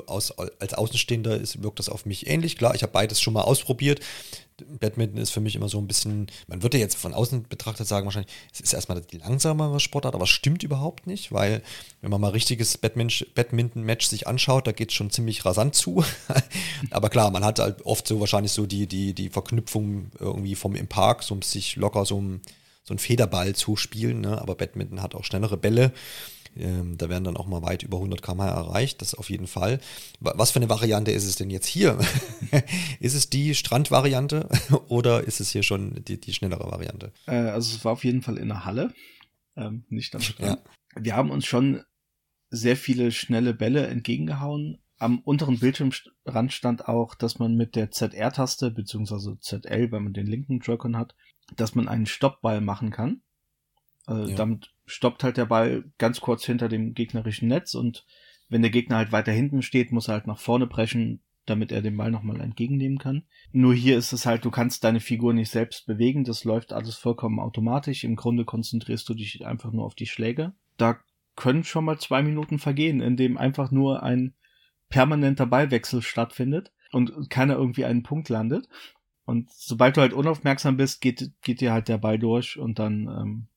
[0.07, 2.57] Aus, als Außenstehender ist, wirkt das auf mich ähnlich.
[2.57, 4.01] Klar, ich habe beides schon mal ausprobiert.
[4.79, 8.05] Badminton ist für mich immer so ein bisschen, man würde jetzt von außen betrachtet sagen,
[8.05, 11.61] wahrscheinlich, es ist erstmal die langsamere Sportart, aber stimmt überhaupt nicht, weil
[12.01, 16.03] wenn man mal richtiges Badmin- Badminton-Match sich anschaut, da geht es schon ziemlich rasant zu.
[16.89, 20.73] aber klar, man hat halt oft so wahrscheinlich so die, die, die Verknüpfung irgendwie vom
[20.73, 22.41] im Park, so um sich locker so ein,
[22.87, 24.41] so ein Federball zu spielen, ne?
[24.41, 25.91] aber Badminton hat auch schnellere Bälle.
[26.55, 29.79] Ähm, da werden dann auch mal weit über 100 km erreicht, das auf jeden Fall.
[30.21, 31.99] Wa- Was für eine Variante ist es denn jetzt hier?
[32.99, 34.49] ist es die Strandvariante
[34.87, 37.11] oder ist es hier schon die, die schnellere Variante?
[37.27, 38.91] Äh, also es war auf jeden Fall in der Halle,
[39.55, 40.61] ähm, nicht am Strand.
[40.95, 41.83] Wir haben uns schon
[42.49, 44.79] sehr viele schnelle Bälle entgegengehauen.
[44.97, 50.25] Am unteren Bildschirmrand stand auch, dass man mit der ZR-Taste, beziehungsweise ZL, wenn man den
[50.25, 51.13] linken Joy-Con hat,
[51.55, 53.21] dass man einen Stoppball machen kann.
[54.05, 54.35] Also Ja.
[54.35, 58.05] Damit stoppt halt der Ball ganz kurz hinter dem gegnerischen Netz und
[58.49, 61.81] wenn der Gegner halt weiter hinten steht, muss er halt nach vorne brechen, damit er
[61.81, 63.23] den Ball nochmal entgegennehmen kann.
[63.51, 66.95] Nur hier ist es halt, du kannst deine Figur nicht selbst bewegen, das läuft alles
[66.95, 68.03] vollkommen automatisch.
[68.03, 70.53] Im Grunde konzentrierst du dich einfach nur auf die Schläge.
[70.77, 70.97] Da
[71.35, 74.33] können schon mal zwei Minuten vergehen, in dem einfach nur ein
[74.89, 78.67] permanenter Ballwechsel stattfindet und keiner irgendwie einen Punkt landet.
[79.27, 83.07] Und sobald du halt unaufmerksam bist, geht, geht dir halt der Ball durch und dann
[83.07, 83.47] ähm,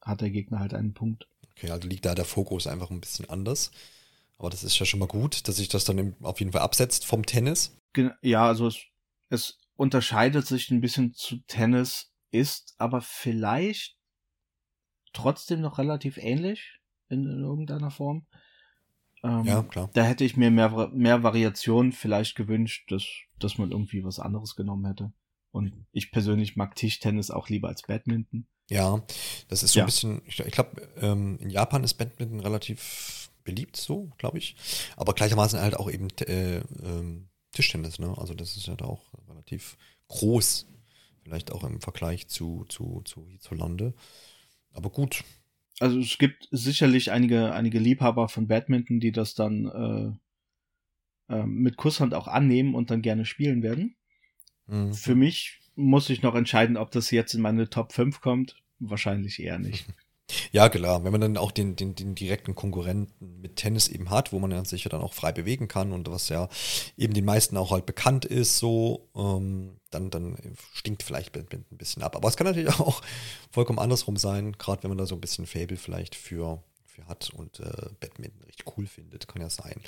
[0.00, 1.28] hat der Gegner halt einen Punkt.
[1.50, 3.70] Okay, also liegt da der Fokus einfach ein bisschen anders.
[4.38, 7.04] Aber das ist ja schon mal gut, dass sich das dann auf jeden Fall absetzt
[7.04, 7.76] vom Tennis.
[8.22, 8.78] Ja, also es,
[9.28, 13.98] es unterscheidet sich ein bisschen zu Tennis, ist aber vielleicht
[15.12, 16.80] trotzdem noch relativ ähnlich.
[17.10, 18.26] in, in irgendeiner Form.
[19.22, 19.90] Ähm, ja, klar.
[19.94, 23.04] Da hätte ich mir mehr, mehr Variationen vielleicht gewünscht, dass,
[23.38, 25.12] dass man irgendwie was anderes genommen hätte.
[25.50, 28.46] Und ich persönlich mag Tischtennis auch lieber als Badminton.
[28.70, 29.02] Ja,
[29.48, 29.84] das ist so ja.
[29.84, 34.56] ein bisschen, ich, ich glaube, ähm, in Japan ist Badminton relativ beliebt, so, glaube ich.
[34.96, 38.14] Aber gleichermaßen halt auch eben äh, ähm, Tischtennis, ne?
[38.18, 39.78] Also das ist ja da auch relativ
[40.08, 40.66] groß,
[41.22, 43.94] vielleicht auch im Vergleich zu, zu, zu hierzulande.
[44.74, 45.24] Aber gut.
[45.80, 50.18] Also es gibt sicherlich einige, einige Liebhaber von Badminton, die das dann
[51.28, 53.96] äh, äh, mit Kusshand auch annehmen und dann gerne spielen werden.
[54.66, 54.92] Mhm.
[54.92, 58.56] Für mich muss ich noch entscheiden, ob das jetzt in meine Top 5 kommt.
[58.80, 59.86] Wahrscheinlich eher nicht.
[60.52, 61.04] Ja, klar.
[61.04, 64.64] Wenn man dann auch den, den, den direkten Konkurrenten mit Tennis eben hat, wo man
[64.64, 66.48] sich ja dann auch frei bewegen kann und was ja
[66.96, 70.36] eben den meisten auch halt bekannt ist, so, ähm, dann, dann
[70.74, 72.14] stinkt vielleicht Badminton ein bisschen ab.
[72.16, 73.02] Aber es kann natürlich auch
[73.50, 77.30] vollkommen andersrum sein, gerade wenn man da so ein bisschen Fable vielleicht für, für hat
[77.30, 79.80] und äh, Badminton richtig cool findet, kann ja sein.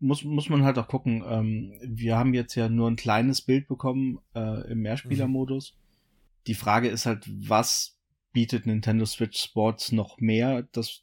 [0.00, 1.22] Muss, muss man halt auch gucken.
[1.28, 5.74] Ähm, wir haben jetzt ja nur ein kleines Bild bekommen äh, im Mehrspielermodus.
[5.74, 5.78] Mhm.
[6.48, 7.98] Die Frage ist halt, was
[8.32, 10.66] bietet Nintendo Switch Sports noch mehr.
[10.72, 11.02] Das,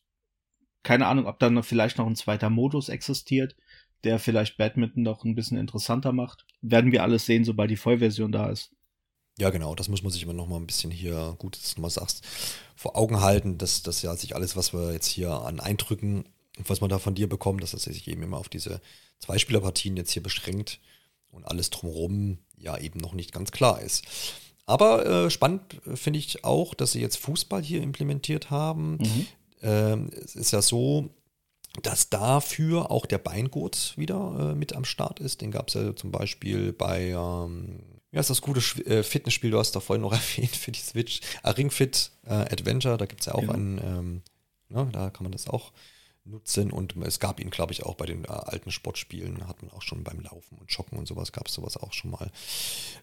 [0.84, 3.56] keine Ahnung, ob da noch vielleicht noch ein zweiter Modus existiert,
[4.04, 6.46] der vielleicht Badminton noch ein bisschen interessanter macht.
[6.62, 8.72] Werden wir alles sehen, sobald die Vollversion da ist.
[9.38, 11.82] Ja, genau, das muss man sich immer noch mal ein bisschen hier, gut, dass du
[11.82, 12.26] mal sagst,
[12.76, 16.26] vor Augen halten, dass das ja sich alles, was wir jetzt hier an Eindrücken,
[16.58, 18.82] was man da von dir bekommt, dass das sich eben immer auf diese
[19.20, 20.82] Zweispielerpartien jetzt hier beschränkt
[21.32, 24.04] und alles drumherum ja eben noch nicht ganz klar ist.
[24.69, 28.97] Aber äh, spannend finde ich auch, dass sie jetzt Fußball hier implementiert haben.
[28.97, 29.27] Mhm.
[29.63, 31.10] Ähm, es ist ja so,
[31.82, 35.41] dass dafür auch der Beingurt wieder äh, mit am Start ist.
[35.41, 37.79] Den gab es ja zum Beispiel bei, ähm,
[38.12, 41.21] ja, ist das gute äh, Fitnessspiel, du hast da vorhin noch erwähnt für die Switch,
[41.41, 43.49] äh, Ringfit äh, Adventure, da gibt es ja auch ja.
[43.49, 44.21] einen, ähm,
[44.69, 45.71] ne, da kann man das auch
[46.30, 46.72] nutzen.
[46.72, 49.82] Und es gab ihn, glaube ich, auch bei den äh, alten Sportspielen, hat man auch
[49.82, 52.32] schon beim Laufen und Joggen und sowas, gab es sowas auch schon mal.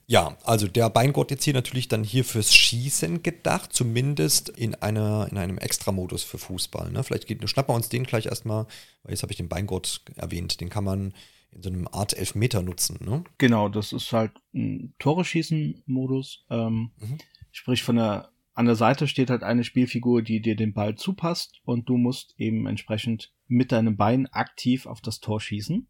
[0.07, 5.29] Ja, also der Beingott jetzt hier natürlich dann hier fürs Schießen gedacht, zumindest in, einer,
[5.31, 6.91] in einem Extramodus für Fußball.
[6.91, 7.03] Ne?
[7.03, 8.67] Vielleicht geht, schnappen wir uns den gleich erstmal,
[9.03, 11.15] weil jetzt habe ich den Beingott erwähnt, den kann man
[11.53, 12.99] in so einem Art Elfmeter nutzen.
[13.05, 13.25] Ne?
[13.39, 16.45] Genau, das ist halt ein Tore-Schießen-Modus.
[16.51, 17.19] Ähm, mhm.
[17.51, 21.61] Sprich von der an der Seite steht halt eine Spielfigur, die dir den Ball zupasst
[21.65, 25.87] und du musst eben entsprechend mit deinem Bein aktiv auf das Tor schießen.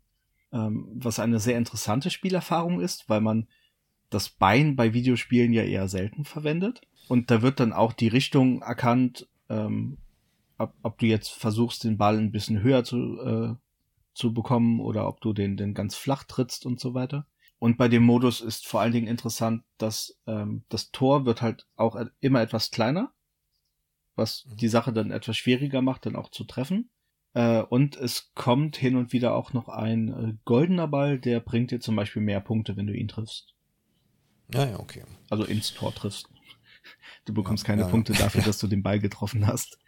[0.53, 3.47] Ähm, was eine sehr interessante Spielerfahrung ist, weil man
[4.11, 6.81] das Bein bei Videospielen ja eher selten verwendet.
[7.07, 9.99] Und da wird dann auch die Richtung erkannt, ähm,
[10.59, 13.55] ob, ob du jetzt versuchst, den Ball ein bisschen höher zu, äh,
[14.13, 17.29] zu bekommen oder ob du den, den ganz flach trittst und so weiter.
[17.59, 21.67] Und bei dem Modus ist vor allen Dingen interessant, dass ähm, das Tor wird halt
[21.77, 23.13] auch immer etwas kleiner,
[24.15, 24.57] was mhm.
[24.59, 26.91] die Sache dann etwas schwieriger macht, dann auch zu treffen.
[27.33, 31.71] Äh, und es kommt hin und wieder auch noch ein äh, goldener Ball, der bringt
[31.71, 33.55] dir zum Beispiel mehr Punkte, wenn du ihn triffst.
[34.53, 35.05] Ja, ja, okay.
[35.31, 36.29] Also ins Tor triffst.
[37.25, 39.79] Du bekommst ja, keine ja, Punkte dafür, dass du den Ball getroffen hast.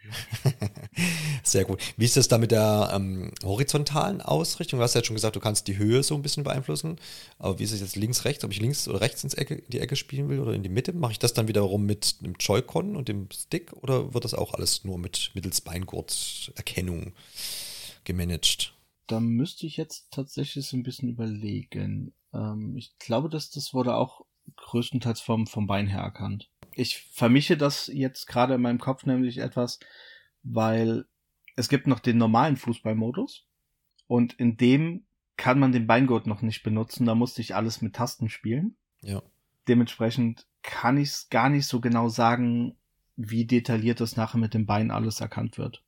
[1.43, 1.81] Sehr gut.
[1.97, 4.79] Wie ist das da mit der ähm, horizontalen Ausrichtung?
[4.79, 6.97] Du hast ja schon gesagt, du kannst die Höhe so ein bisschen beeinflussen.
[7.37, 8.43] Aber wie ist es jetzt links, rechts?
[8.43, 10.93] Ob ich links oder rechts ins Ecke, die Ecke spielen will oder in die Mitte?
[10.93, 14.53] Mache ich das dann wiederum mit einem Joy-Con und dem Stick oder wird das auch
[14.53, 17.13] alles nur mit mittels Beingurt-Erkennung
[18.03, 18.73] gemanagt?
[19.07, 22.13] Da müsste ich jetzt tatsächlich so ein bisschen überlegen.
[22.33, 27.57] Ähm, ich glaube, dass das wurde auch größtenteils vom, vom Bein her erkannt ich vermische
[27.57, 29.79] das jetzt gerade in meinem Kopf nämlich etwas,
[30.43, 31.05] weil
[31.55, 33.45] es gibt noch den normalen Fußballmodus
[34.07, 35.03] und in dem
[35.35, 38.75] kann man den Beingurt noch nicht benutzen, da musste ich alles mit Tasten spielen.
[39.01, 39.21] Ja.
[39.67, 42.75] Dementsprechend kann ich es gar nicht so genau sagen,
[43.15, 45.83] wie detailliert das nachher mit dem Bein alles erkannt wird.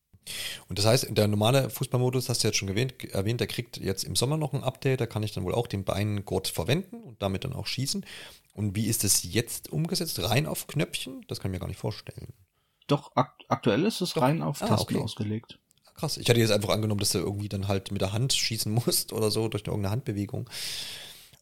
[0.67, 4.03] Und das heißt, der normale Fußballmodus, hast du jetzt schon erwähnt, erwähnt, der kriegt jetzt
[4.03, 7.21] im Sommer noch ein Update, da kann ich dann wohl auch den Beingurt verwenden und
[7.21, 8.05] damit dann auch schießen.
[8.53, 10.21] Und wie ist es jetzt umgesetzt?
[10.21, 11.23] Rein auf Knöpfchen?
[11.27, 12.33] Das kann ich mir gar nicht vorstellen.
[12.87, 14.21] Doch, akt aktuell ist es Doch.
[14.21, 15.03] rein auf ah, Tasten okay.
[15.03, 15.59] ausgelegt.
[15.95, 16.17] Krass.
[16.17, 19.13] Ich hatte jetzt einfach angenommen, dass du irgendwie dann halt mit der Hand schießen musst
[19.13, 20.49] oder so durch irgendeine Handbewegung.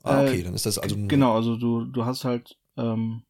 [0.03, 0.95] Ah, okay, äh, dann ist das also.
[1.07, 3.23] Genau, also du, du hast halt, ähm,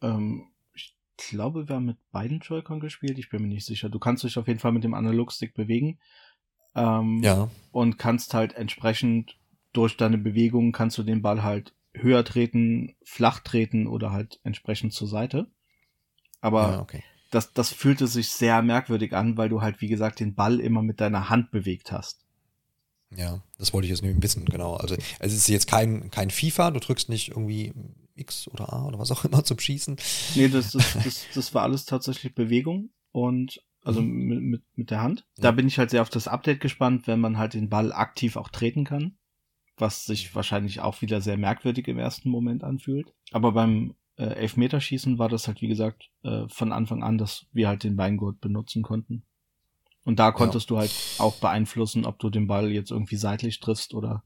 [0.00, 3.88] ähm, ich glaube, wir haben mit beiden Joy-Con gespielt, ich bin mir nicht sicher.
[3.88, 5.98] Du kannst dich auf jeden Fall mit dem Analogstick bewegen.
[6.74, 7.50] Ähm, ja.
[7.70, 9.36] Und kannst halt entsprechend
[9.72, 14.92] durch deine Bewegungen kannst du den Ball halt höher treten, flach treten oder halt entsprechend
[14.92, 15.46] zur Seite.
[16.40, 17.02] Aber ja, okay.
[17.30, 20.82] das, das fühlte sich sehr merkwürdig an, weil du halt, wie gesagt, den Ball immer
[20.82, 22.24] mit deiner Hand bewegt hast.
[23.16, 24.74] Ja, das wollte ich jetzt nicht wissen, genau.
[24.74, 27.72] Also es ist jetzt kein, kein FIFA, du drückst nicht irgendwie
[28.16, 29.96] X oder A oder was auch immer zum Schießen.
[30.34, 34.26] Nee, das, das, das, das war alles tatsächlich Bewegung und also mhm.
[34.26, 35.26] mit, mit, mit der Hand.
[35.36, 38.36] Da bin ich halt sehr auf das Update gespannt, wenn man halt den Ball aktiv
[38.36, 39.16] auch treten kann.
[39.76, 43.12] Was sich wahrscheinlich auch wieder sehr merkwürdig im ersten Moment anfühlt.
[43.32, 47.68] Aber beim äh, Elfmeterschießen war das halt, wie gesagt, äh, von Anfang an, dass wir
[47.68, 49.24] halt den Beingurt benutzen konnten.
[50.04, 50.74] Und da konntest ja.
[50.74, 54.22] du halt auch beeinflussen, ob du den Ball jetzt irgendwie seitlich triffst oder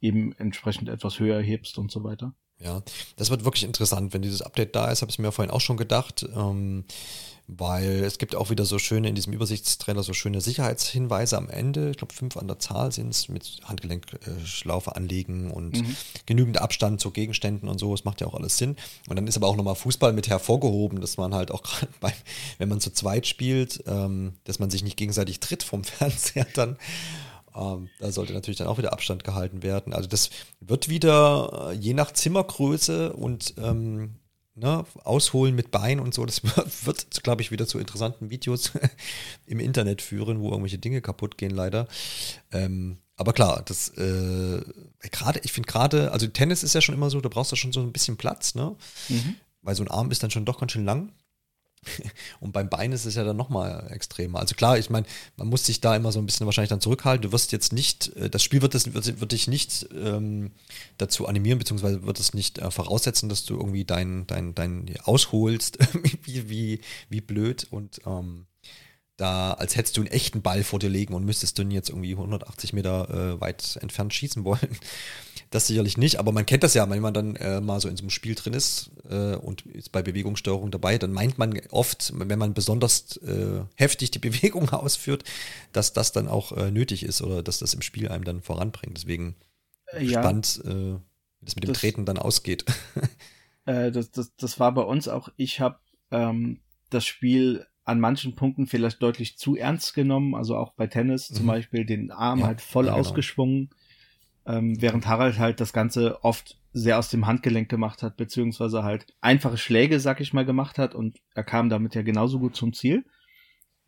[0.00, 2.32] eben entsprechend etwas höher hebst und so weiter.
[2.58, 2.82] Ja,
[3.16, 5.76] das wird wirklich interessant, wenn dieses Update da ist, habe ich mir vorhin auch schon
[5.76, 6.84] gedacht, ähm,
[7.48, 11.90] weil es gibt auch wieder so schöne, in diesem Übersichtstrailer so schöne Sicherheitshinweise am Ende,
[11.90, 15.96] ich glaube fünf an der Zahl sind es, mit Handgelenkschlaufe anlegen und mhm.
[16.26, 18.76] genügend Abstand zu Gegenständen und so, das macht ja auch alles Sinn.
[19.08, 22.12] Und dann ist aber auch nochmal Fußball mit hervorgehoben, dass man halt auch gerade bei,
[22.58, 26.76] wenn man zu zweit spielt, ähm, dass man sich nicht gegenseitig tritt vom Fernseher dann
[27.54, 29.94] ähm, da sollte natürlich dann auch wieder Abstand gehalten werden.
[29.94, 30.28] Also das
[30.60, 34.16] wird wieder äh, je nach Zimmergröße und ähm,
[34.56, 36.42] ne, Ausholen mit Bein und so, das
[36.84, 38.72] wird, glaube ich, wieder zu interessanten Videos
[39.46, 41.86] im Internet führen, wo irgendwelche Dinge kaputt gehen, leider.
[42.52, 44.62] Ähm, aber klar, das äh,
[45.10, 47.72] gerade, ich finde gerade, also Tennis ist ja schon immer so, da brauchst du schon
[47.72, 48.76] so ein bisschen Platz, ne?
[49.08, 49.36] Mhm.
[49.62, 51.12] Weil so ein Arm ist dann schon doch ganz schön lang.
[52.40, 54.40] Und beim Bein ist es ja dann nochmal extremer.
[54.40, 57.22] Also klar, ich meine, man muss sich da immer so ein bisschen wahrscheinlich dann zurückhalten.
[57.22, 60.52] Du wirst jetzt nicht, äh, das Spiel wird, das, wird, wird dich nicht ähm,
[60.98, 65.78] dazu animieren, beziehungsweise wird es nicht äh, voraussetzen, dass du irgendwie dein, dein, dein ausholst,
[66.24, 68.46] wie, wie, wie blöd und ähm,
[69.16, 71.88] da, als hättest du einen echten Ball vor dir legen und müsstest du ihn jetzt
[71.88, 74.78] irgendwie 180 Meter äh, weit entfernt schießen wollen.
[75.50, 77.96] Das sicherlich nicht, aber man kennt das ja, wenn man dann äh, mal so in
[77.96, 82.12] so einem Spiel drin ist äh, und ist bei Bewegungssteuerung dabei, dann meint man oft,
[82.16, 85.22] wenn man besonders äh, heftig die Bewegung ausführt,
[85.72, 88.98] dass das dann auch äh, nötig ist oder dass das im Spiel einem dann voranbringt.
[88.98, 89.36] Deswegen
[89.92, 91.00] äh, ja, spannend, äh, wie
[91.42, 92.64] das mit dem das, Treten dann ausgeht.
[93.64, 95.78] das, das, das war bei uns auch, ich habe
[96.10, 96.58] ähm,
[96.90, 101.34] das Spiel an manchen Punkten vielleicht deutlich zu ernst genommen, also auch bei Tennis mhm.
[101.34, 103.00] zum Beispiel den Arm ja, halt voll ja, genau.
[103.00, 103.70] ausgeschwungen
[104.46, 109.06] ähm, während Harald halt das Ganze oft sehr aus dem Handgelenk gemacht hat, beziehungsweise halt
[109.20, 112.72] einfache Schläge, sag ich mal, gemacht hat und er kam damit ja genauso gut zum
[112.72, 113.04] Ziel.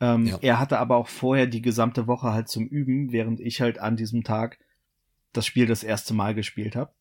[0.00, 0.38] Ähm, ja.
[0.40, 3.96] Er hatte aber auch vorher die gesamte Woche halt zum Üben, während ich halt an
[3.96, 4.58] diesem Tag
[5.32, 6.92] das Spiel das erste Mal gespielt habe.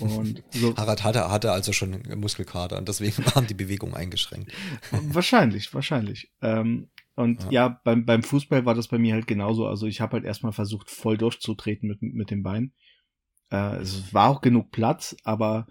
[0.00, 4.52] Und so Harald hatte, hatte also schon Muskelkater und deswegen waren die Bewegungen eingeschränkt.
[4.90, 6.30] wahrscheinlich, wahrscheinlich.
[6.40, 9.66] Ähm, und ja, ja beim, beim Fußball war das bei mir halt genauso.
[9.66, 12.72] Also ich habe halt erstmal versucht, voll durchzutreten mit, mit dem Bein.
[13.50, 15.66] Äh, es war auch genug Platz, aber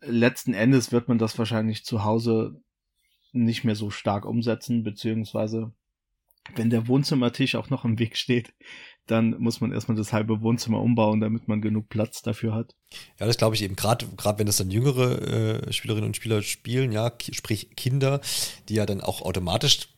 [0.00, 2.60] letzten Endes wird man das wahrscheinlich zu Hause
[3.32, 5.72] nicht mehr so stark umsetzen, beziehungsweise
[6.54, 8.54] wenn der Wohnzimmertisch auch noch im Weg steht,
[9.06, 12.74] dann muss man erstmal das halbe Wohnzimmer umbauen, damit man genug Platz dafür hat.
[13.18, 14.06] Ja, das glaube ich eben, gerade
[14.38, 18.20] wenn das dann jüngere äh, Spielerinnen und Spieler spielen, ja, sprich Kinder,
[18.68, 19.88] die ja dann auch automatisch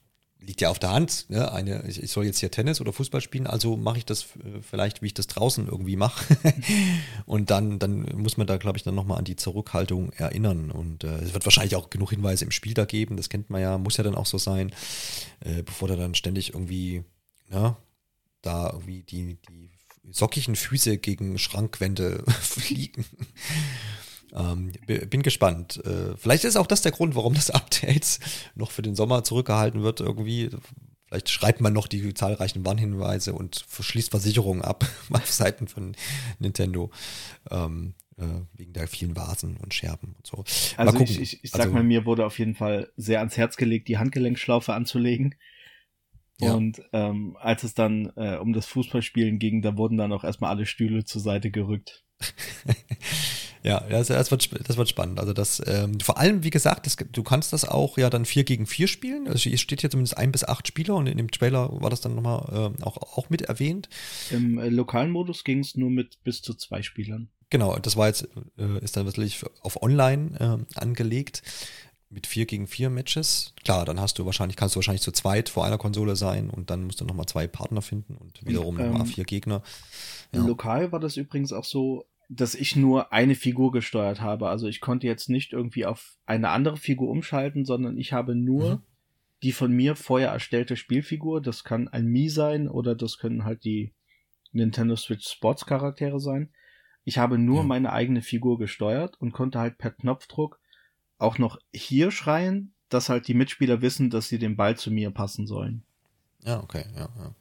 [0.47, 1.27] liegt ja auf der Hand.
[1.29, 1.53] Ne?
[1.53, 4.27] Eine, ich soll jetzt hier Tennis oder Fußball spielen, also mache ich das
[4.63, 6.37] vielleicht, wie ich das draußen irgendwie mache.
[7.27, 10.71] und dann, dann muss man da, glaube ich, dann nochmal an die Zurückhaltung erinnern.
[10.71, 13.61] Und äh, es wird wahrscheinlich auch genug Hinweise im Spiel da geben, das kennt man
[13.61, 14.73] ja, muss ja dann auch so sein,
[15.41, 17.03] äh, bevor da dann ständig irgendwie,
[17.51, 17.77] ja,
[18.43, 19.71] da irgendwie die, die
[20.11, 23.05] sockigen Füße gegen Schrankwände fliegen.
[24.35, 25.85] Ähm, bin gespannt.
[25.85, 28.19] Äh, vielleicht ist auch das der Grund, warum das Update
[28.55, 30.01] noch für den Sommer zurückgehalten wird.
[30.01, 30.51] Irgendwie,
[31.07, 35.97] vielleicht schreibt man noch die zahlreichen Warnhinweise und verschließt Versicherungen ab auf Seiten von
[36.39, 36.91] Nintendo.
[37.51, 40.45] Ähm, äh, wegen der vielen Vasen und Scherben und so.
[40.79, 43.59] Also ich, ich, ich sag also, mal, mir wurde auf jeden Fall sehr ans Herz
[43.59, 45.35] gelegt, die Handgelenkschlaufe anzulegen.
[46.41, 46.55] Ja.
[46.55, 50.51] Und ähm, als es dann äh, um das Fußballspielen ging, da wurden dann auch erstmal
[50.51, 52.05] alle Stühle zur Seite gerückt.
[53.67, 55.19] Ja, das, das, wird, das wird spannend.
[55.19, 58.45] Also das, ähm, vor allem, wie gesagt, das, du kannst das auch ja dann 4
[58.45, 59.27] gegen 4 spielen.
[59.27, 62.01] Also es steht hier zumindest ein bis acht Spieler und in dem Trailer war das
[62.01, 63.89] dann nochmal äh, auch, auch mit erwähnt.
[64.31, 67.29] Im äh, lokalen Modus ging es nur mit bis zu zwei Spielern.
[67.51, 71.43] Genau, das war jetzt, äh, ist dann wirklich auf online äh, angelegt
[72.09, 73.53] mit 4 gegen 4 Matches.
[73.65, 76.71] Klar, dann hast du wahrscheinlich, kannst du wahrscheinlich zu zweit vor einer Konsole sein und
[76.71, 79.63] dann musst du nochmal zwei Partner finden und wiederum ähm, nochmal vier Gegner.
[80.33, 80.45] Ja.
[80.45, 84.49] Lokal war das übrigens auch so, dass ich nur eine Figur gesteuert habe.
[84.49, 88.77] Also ich konnte jetzt nicht irgendwie auf eine andere Figur umschalten, sondern ich habe nur
[88.77, 88.83] mhm.
[89.43, 91.41] die von mir vorher erstellte Spielfigur.
[91.41, 93.93] Das kann ein Mii sein oder das können halt die
[94.53, 96.51] Nintendo Switch Sports Charaktere sein.
[97.05, 97.67] Ich habe nur ja.
[97.67, 100.59] meine eigene Figur gesteuert und konnte halt per Knopfdruck
[101.19, 105.11] auch noch hier schreien, dass halt die Mitspieler wissen, dass sie den Ball zu mir
[105.11, 105.85] passen sollen.
[106.45, 107.35] Ja, okay, ja, ja.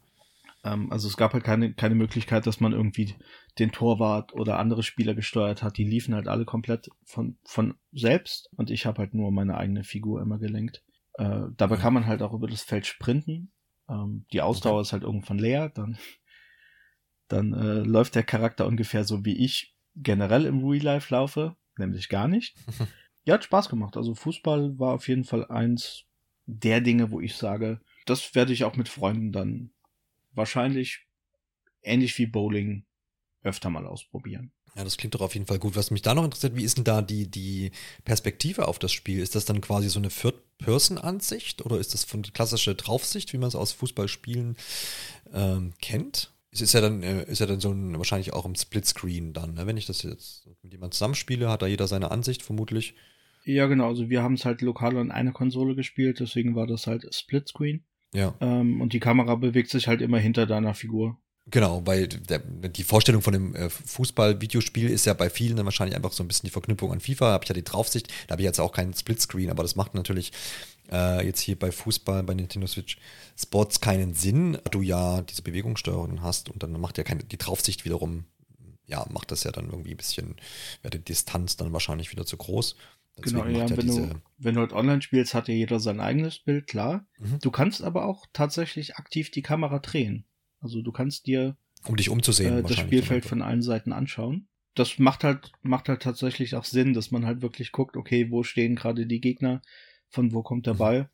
[0.64, 3.14] Ähm, also es gab halt keine, keine Möglichkeit, dass man irgendwie
[3.58, 5.78] den Torwart oder andere Spieler gesteuert hat.
[5.78, 9.84] Die liefen halt alle komplett von, von selbst und ich habe halt nur meine eigene
[9.84, 10.82] Figur immer gelenkt.
[11.14, 13.52] Äh, dabei kann man halt auch über das Feld sprinten.
[13.88, 14.82] Ähm, die Ausdauer okay.
[14.82, 15.96] ist halt irgendwann leer, dann,
[17.28, 22.08] dann äh, läuft der Charakter ungefähr so wie ich generell im Real Life laufe, nämlich
[22.08, 22.56] gar nicht.
[23.26, 23.96] ja, hat Spaß gemacht.
[23.96, 26.04] Also Fußball war auf jeden Fall eins
[26.46, 29.70] der Dinge, wo ich sage, das werde ich auch mit Freunden dann
[30.32, 31.06] wahrscheinlich
[31.82, 32.84] ähnlich wie Bowling
[33.42, 34.52] öfter mal ausprobieren.
[34.76, 35.74] Ja, das klingt doch auf jeden Fall gut.
[35.74, 37.72] Was mich da noch interessiert, wie ist denn da die, die
[38.04, 39.20] Perspektive auf das Spiel?
[39.20, 43.38] Ist das dann quasi so eine Third-Person-Ansicht oder ist das von die klassische Draufsicht, wie
[43.38, 44.56] man es aus Fußballspielen
[45.32, 46.32] ähm, kennt?
[46.50, 49.54] Es ist ja dann, äh, ist ja dann so ein, wahrscheinlich auch im Splitscreen dann,
[49.54, 49.66] ne?
[49.66, 52.94] Wenn ich das jetzt mit jemandem zusammenspiele, hat da jeder seine Ansicht vermutlich.
[53.46, 53.88] Ja, genau.
[53.88, 57.84] Also wir haben es halt lokal an einer Konsole gespielt, deswegen war das halt Splitscreen.
[58.12, 58.34] Ja.
[58.40, 61.18] Ähm, und die Kamera bewegt sich halt immer hinter deiner Figur.
[61.48, 65.94] Genau, weil der, die Vorstellung von dem äh, Fußball-Videospiel ist ja bei vielen dann wahrscheinlich
[65.94, 67.26] einfach so ein bisschen die Verknüpfung an FIFA.
[67.26, 69.76] Da habe ich ja die Draufsicht, da habe ich jetzt auch keinen Splitscreen, aber das
[69.76, 70.32] macht natürlich
[70.90, 72.98] äh, jetzt hier bei Fußball, bei Nintendo Switch
[73.38, 77.38] Sports keinen Sinn, da du ja diese Bewegungssteuerungen hast und dann macht ja keine, die
[77.38, 78.24] Draufsicht wiederum,
[78.86, 80.34] ja, macht das ja dann irgendwie ein bisschen,
[80.82, 82.74] wäre die Distanz dann wahrscheinlich wieder zu groß.
[83.18, 86.38] Deswegen genau, ja, wenn, du, wenn du halt online spielst, hat ja jeder sein eigenes
[86.38, 87.06] Bild, klar.
[87.18, 87.38] Mhm.
[87.40, 90.26] Du kannst aber auch tatsächlich aktiv die Kamera drehen.
[90.60, 94.48] Also du kannst dir um dich umzusehen, äh, das Spielfeld von allen Seiten anschauen.
[94.74, 98.42] Das macht halt, macht halt tatsächlich auch Sinn, dass man halt wirklich guckt, okay, wo
[98.42, 99.62] stehen gerade die Gegner,
[100.08, 100.78] von wo kommt der mhm.
[100.78, 101.10] Ball.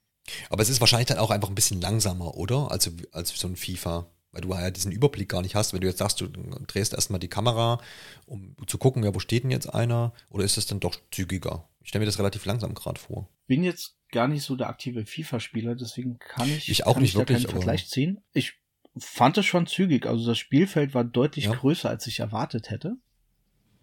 [0.51, 2.71] Aber es ist wahrscheinlich dann auch einfach ein bisschen langsamer, oder?
[2.71, 4.11] Also als so ein FIFA.
[4.33, 5.74] Weil du ja diesen Überblick gar nicht hast.
[5.74, 7.78] Wenn du jetzt sagst, du drehst erstmal die Kamera,
[8.26, 10.14] um zu gucken, ja, wo steht denn jetzt einer?
[10.30, 11.68] Oder ist es dann doch zügiger?
[11.83, 13.28] Ich stelle mir das relativ langsam gerade vor.
[13.47, 17.16] Bin jetzt gar nicht so der aktive FIFA-Spieler, deswegen kann ich, ich auch nicht ich
[17.16, 18.20] wirklich, keinen Vergleich ziehen.
[18.33, 18.55] Ich
[18.97, 20.07] fand es schon zügig.
[20.07, 21.53] Also das Spielfeld war deutlich ja.
[21.53, 22.97] größer, als ich erwartet hätte.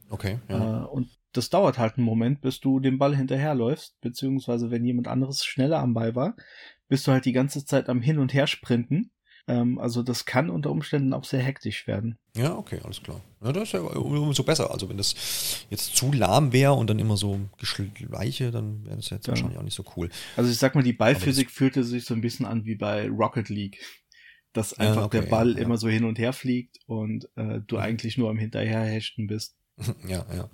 [0.09, 0.39] Okay.
[0.49, 0.83] Ja.
[0.83, 5.07] Äh, und das dauert halt einen Moment, bis du dem Ball hinterherläufst, beziehungsweise wenn jemand
[5.07, 6.35] anderes schneller am Ball war,
[6.87, 9.11] bist du halt die ganze Zeit am Hin und Her sprinten.
[9.49, 12.19] Ähm, also das kann unter Umständen auch sehr hektisch werden.
[12.37, 13.19] Ja, okay, alles klar.
[13.43, 14.71] Ja, das ist ja umso besser.
[14.71, 19.09] Also wenn das jetzt zu lahm wäre und dann immer so Geschleiche, dann wäre das
[19.09, 19.31] jetzt ja.
[19.31, 20.09] wahrscheinlich auch nicht so cool.
[20.37, 23.49] Also ich sag mal, die Ballphysik fühlte sich so ein bisschen an wie bei Rocket
[23.49, 23.79] League
[24.53, 27.61] dass einfach ja, okay, der Ball ja, immer so hin und her fliegt und äh,
[27.67, 29.58] du eigentlich nur am Hinterherhechten bist.
[30.07, 30.49] Ja, ja.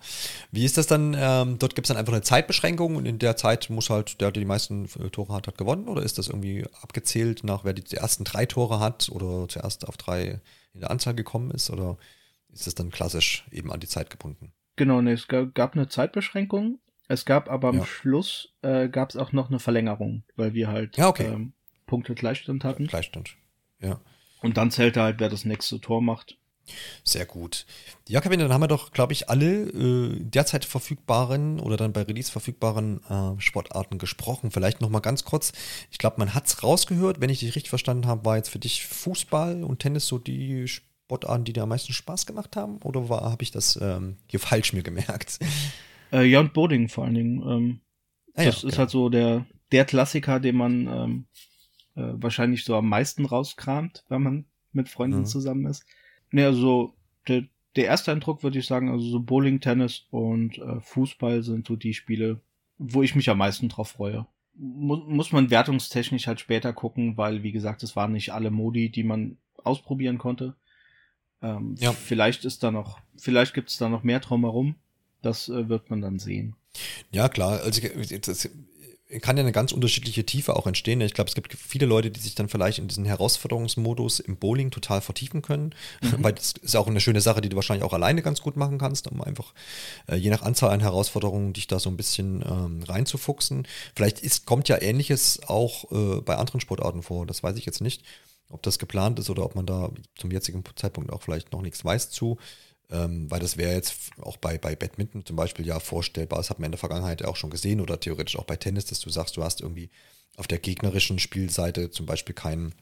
[0.51, 1.15] Wie ist das dann?
[1.17, 4.32] Ähm, dort gibt es dann einfach eine Zeitbeschränkung und in der Zeit muss halt der,
[4.32, 5.88] der die meisten äh, Tore hat, hat gewonnen?
[5.88, 9.88] Oder ist das irgendwie abgezählt nach, wer die, die ersten drei Tore hat oder zuerst
[9.88, 10.41] auf drei
[10.73, 11.69] in der Anzahl gekommen ist?
[11.69, 11.97] Oder
[12.51, 14.53] ist das dann klassisch eben an die Zeit gebunden?
[14.76, 16.80] Genau, nee, es gab eine Zeitbeschränkung.
[17.07, 17.86] Es gab aber am ja.
[17.86, 21.28] Schluss äh, gab es auch noch eine Verlängerung, weil wir halt ja, okay.
[21.28, 21.53] ähm,
[21.86, 22.88] Punkte Gleichstand hatten.
[22.88, 23.36] Gleichstand.
[23.80, 23.99] Ja.
[24.41, 26.38] Und dann zählt halt, wer das nächste Tor macht.
[27.03, 27.66] Sehr gut.
[28.07, 32.01] Ja, Kevin, dann haben wir doch, glaube ich, alle äh, derzeit verfügbaren oder dann bei
[32.03, 34.51] Release verfügbaren äh, Sportarten gesprochen.
[34.51, 35.53] Vielleicht nochmal ganz kurz.
[35.91, 37.22] Ich glaube, man hat es rausgehört.
[37.22, 40.68] Wenn ich dich richtig verstanden habe, war jetzt für dich Fußball und Tennis so die
[40.68, 42.78] Sportarten, die dir am meisten Spaß gemacht haben?
[42.84, 45.39] Oder habe ich das ähm, hier falsch mir gemerkt?
[46.11, 47.41] Äh, ja, und Bowling vor allen Dingen.
[47.41, 47.82] Ähm,
[48.36, 48.78] ah, das ja, ist genau.
[48.78, 51.26] halt so der, der Klassiker, den man ähm,
[51.95, 55.26] äh, wahrscheinlich so am meisten rauskramt, wenn man mit Freunden mhm.
[55.26, 55.86] zusammen ist.
[56.32, 56.93] Ne, also
[57.28, 57.43] der,
[57.76, 61.76] der erste Eindruck würde ich sagen, also so Bowling, Tennis und äh, Fußball sind so
[61.76, 62.41] die Spiele,
[62.78, 64.26] wo ich mich am meisten drauf freue.
[64.57, 68.89] Mu muss man wertungstechnisch halt später gucken, weil wie gesagt, es waren nicht alle Modi,
[68.89, 70.55] die man ausprobieren konnte.
[71.41, 71.91] Ähm, ja.
[71.91, 74.76] Vielleicht ist da noch, vielleicht gibt es da noch mehr drumherum.
[75.21, 76.55] Das äh, wird man dann sehen.
[77.11, 77.61] Ja, klar.
[77.61, 77.82] Also
[78.21, 78.49] das,
[79.21, 80.99] kann ja eine ganz unterschiedliche Tiefe auch entstehen.
[81.01, 84.71] Ich glaube, es gibt viele Leute, die sich dann vielleicht in diesen Herausforderungsmodus im Bowling
[84.71, 86.15] total vertiefen können, mhm.
[86.23, 88.79] weil das ist auch eine schöne Sache, die du wahrscheinlich auch alleine ganz gut machen
[88.79, 89.53] kannst, um einfach
[90.07, 93.67] äh, je nach Anzahl an Herausforderungen dich da so ein bisschen ähm, reinzufuchsen.
[93.95, 97.81] Vielleicht ist, kommt ja Ähnliches auch äh, bei anderen Sportarten vor, das weiß ich jetzt
[97.81, 98.03] nicht,
[98.49, 101.85] ob das geplant ist oder ob man da zum jetzigen Zeitpunkt auch vielleicht noch nichts
[101.85, 102.37] weiß zu.
[102.91, 106.38] Ähm, weil das wäre jetzt auch bei, bei Badminton zum Beispiel ja vorstellbar.
[106.38, 108.99] Das hat man in der Vergangenheit auch schon gesehen oder theoretisch auch bei Tennis, dass
[108.99, 109.89] du sagst, du hast irgendwie
[110.38, 112.73] auf der gegnerischen Spielseite zum Beispiel keinen,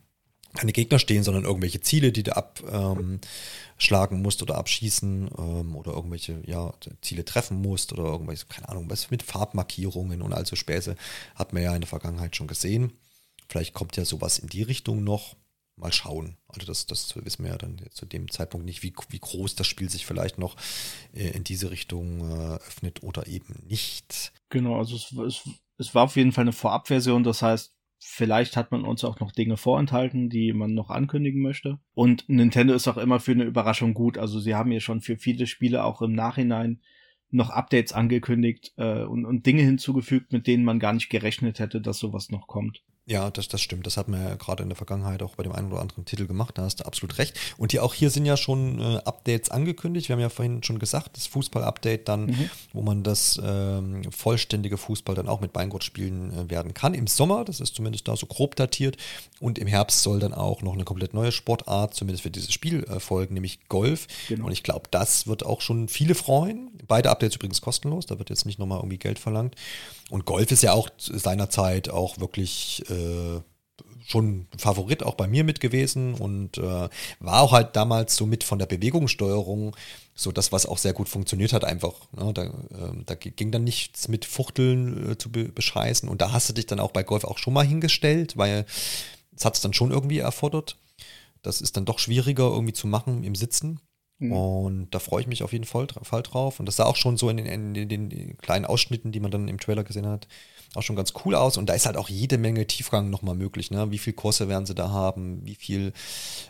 [0.55, 5.93] keine Gegner stehen, sondern irgendwelche Ziele, die du abschlagen ähm, musst oder abschießen ähm, oder
[5.93, 10.55] irgendwelche ja, Ziele treffen musst oder irgendwelche, keine Ahnung, was mit Farbmarkierungen und all so
[10.55, 10.95] Späße
[11.35, 12.93] hat man ja in der Vergangenheit schon gesehen.
[13.47, 15.35] Vielleicht kommt ja sowas in die Richtung noch
[15.75, 16.37] mal schauen.
[16.47, 19.67] Also das, das wissen wir ja dann zu dem Zeitpunkt nicht, wie, wie groß das
[19.67, 20.55] Spiel sich vielleicht noch
[21.13, 24.33] äh, in diese Richtung äh, öffnet oder eben nicht.
[24.49, 27.73] Genau, also es, es, es war auf jeden Fall eine Vorabversion, das heißt,
[28.05, 31.79] vielleicht hat man uns auch noch Dinge vorenthalten, die man noch ankündigen möchte.
[31.93, 34.17] Und Nintendo ist auch immer für eine Überraschung gut.
[34.17, 36.81] Also sie haben ja schon für viele Spiele auch im Nachhinein
[37.29, 41.81] noch Updates angekündigt äh, und, und Dinge hinzugefügt, mit denen man gar nicht gerechnet hätte,
[41.81, 42.83] dass sowas noch kommt.
[43.05, 43.85] Ja, das, das stimmt.
[43.85, 46.25] Das hat man ja gerade in der Vergangenheit auch bei dem einen oder anderen Titel
[46.25, 46.57] gemacht.
[46.57, 47.37] Da hast du absolut recht.
[47.57, 50.07] Und die auch hier sind ja schon äh, Updates angekündigt.
[50.07, 52.49] Wir haben ja vorhin schon gesagt, das Fußball-Update dann, mhm.
[52.71, 56.93] wo man das ähm, vollständige Fußball dann auch mit Beingurt spielen äh, werden kann.
[56.93, 58.95] Im Sommer, das ist zumindest da so grob datiert.
[59.41, 62.85] Und im Herbst soll dann auch noch eine komplett neue Sportart, zumindest für dieses Spiel,
[62.85, 64.07] äh, folgen, nämlich Golf.
[64.29, 64.45] Genau.
[64.45, 66.71] Und ich glaube, das wird auch schon viele freuen.
[66.87, 68.05] Beide Updates übrigens kostenlos.
[68.05, 69.55] Da wird jetzt nicht nochmal irgendwie Geld verlangt.
[70.09, 73.41] Und Golf ist ja auch seinerzeit auch wirklich äh,
[74.05, 76.89] schon Favorit auch bei mir mit gewesen und äh,
[77.19, 79.75] war auch halt damals so mit von der Bewegungssteuerung
[80.13, 81.93] so das, was auch sehr gut funktioniert hat einfach.
[82.11, 82.33] Ne?
[82.33, 86.49] Da, äh, da, ging dann nichts mit Fuchteln äh, zu be bescheißen und da hast
[86.49, 88.65] du dich dann auch bei Golf auch schon mal hingestellt, weil
[89.35, 90.77] es hat es dann schon irgendwie erfordert.
[91.41, 93.79] Das ist dann doch schwieriger irgendwie zu machen im Sitzen.
[94.23, 94.31] Mhm.
[94.31, 96.59] Und da freue ich mich auf jeden Fall, Fall drauf.
[96.59, 99.47] Und das sah auch schon so in den, in den, kleinen Ausschnitten, die man dann
[99.47, 100.27] im Trailer gesehen hat,
[100.75, 101.57] auch schon ganz cool aus.
[101.57, 103.69] Und da ist halt auch jede Menge Tiefgang nochmal möglich.
[103.69, 103.91] Ne?
[103.91, 105.45] Wie viel Kurse werden sie da haben?
[105.45, 105.93] Wie viel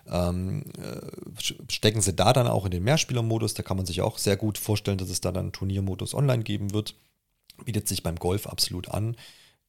[0.07, 3.55] ähm, äh, stecken sie da dann auch in den Mehrspielermodus?
[3.55, 6.73] Da kann man sich auch sehr gut vorstellen, dass es da dann Turniermodus online geben
[6.73, 6.95] wird.
[7.65, 9.15] Bietet sich beim Golf absolut an.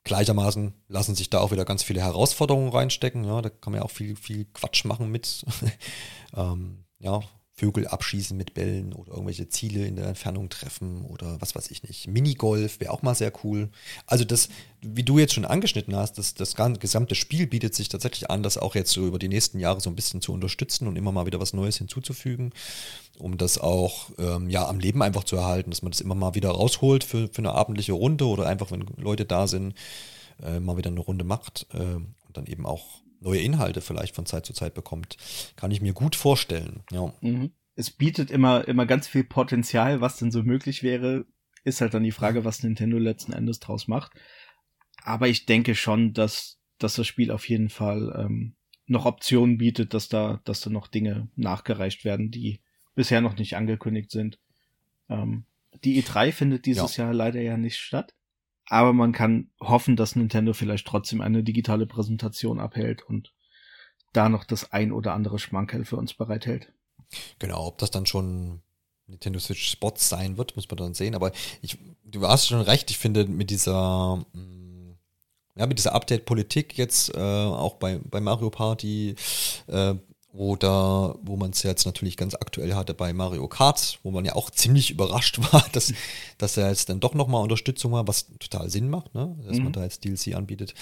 [0.04, 3.24] Gleichermaßen lassen sich da auch wieder ganz viele Herausforderungen reinstecken.
[3.24, 5.46] Ja, da kann man ja auch viel, viel Quatsch machen mit.
[6.36, 7.20] ähm, ja,
[7.56, 11.84] Vögel abschießen mit Bällen oder irgendwelche Ziele in der Entfernung treffen oder was weiß ich
[11.84, 12.08] nicht.
[12.08, 13.68] Minigolf wäre auch mal sehr cool.
[14.06, 14.48] Also das,
[14.80, 18.58] wie du jetzt schon angeschnitten hast, das, das gesamte Spiel bietet sich tatsächlich an, das
[18.58, 21.26] auch jetzt so über die nächsten Jahre so ein bisschen zu unterstützen und immer mal
[21.26, 22.52] wieder was Neues hinzuzufügen,
[23.18, 26.34] um das auch ähm, ja am Leben einfach zu erhalten, dass man das immer mal
[26.34, 29.74] wieder rausholt für, für eine abendliche Runde oder einfach, wenn Leute da sind,
[30.42, 34.26] äh, mal wieder eine Runde macht äh, und dann eben auch neue Inhalte vielleicht von
[34.26, 35.16] Zeit zu Zeit bekommt.
[35.56, 36.82] Kann ich mir gut vorstellen.
[36.92, 37.12] Ja.
[37.20, 37.52] Mhm.
[37.74, 41.26] Es bietet immer, immer ganz viel Potenzial, was denn so möglich wäre.
[41.64, 44.12] Ist halt dann die Frage, was Nintendo letzten Endes draus macht.
[45.02, 48.54] Aber ich denke schon, dass, dass das Spiel auf jeden Fall ähm,
[48.86, 52.60] noch Optionen bietet, dass da, dass da noch Dinge nachgereicht werden, die
[52.94, 54.38] bisher noch nicht angekündigt sind.
[55.08, 55.46] Ähm,
[55.82, 57.04] die E3 findet dieses ja.
[57.04, 58.14] Jahr leider ja nicht statt.
[58.68, 63.32] Aber man kann hoffen, dass Nintendo vielleicht trotzdem eine digitale Präsentation abhält und
[64.12, 66.72] da noch das ein oder andere Schmankerl für uns bereithält.
[67.38, 68.62] Genau, ob das dann schon
[69.06, 71.14] Nintendo Switch Spots sein wird, muss man dann sehen.
[71.14, 74.96] Aber ich, du hast schon recht, ich finde mit dieser, mm,
[75.56, 79.14] ja, dieser Update-Politik jetzt äh, auch bei, bei Mario Party
[79.66, 79.94] äh,
[80.34, 84.34] oder wo man es jetzt natürlich ganz aktuell hatte bei Mario Kart, wo man ja
[84.34, 85.92] auch ziemlich überrascht war, dass,
[86.38, 89.36] dass er jetzt dann doch nochmal Unterstützung war, was total Sinn macht, ne?
[89.46, 89.64] dass mhm.
[89.64, 90.74] man da jetzt DLC anbietet.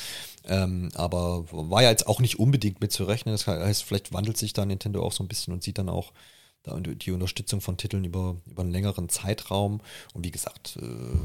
[0.47, 3.35] Ähm, aber war ja jetzt auch nicht unbedingt mitzurechnen.
[3.35, 6.13] Das heißt, vielleicht wandelt sich da Nintendo auch so ein bisschen und sieht dann auch
[6.65, 9.81] die Unterstützung von Titeln über, über einen längeren Zeitraum.
[10.15, 11.17] Und wie gesagt, äh,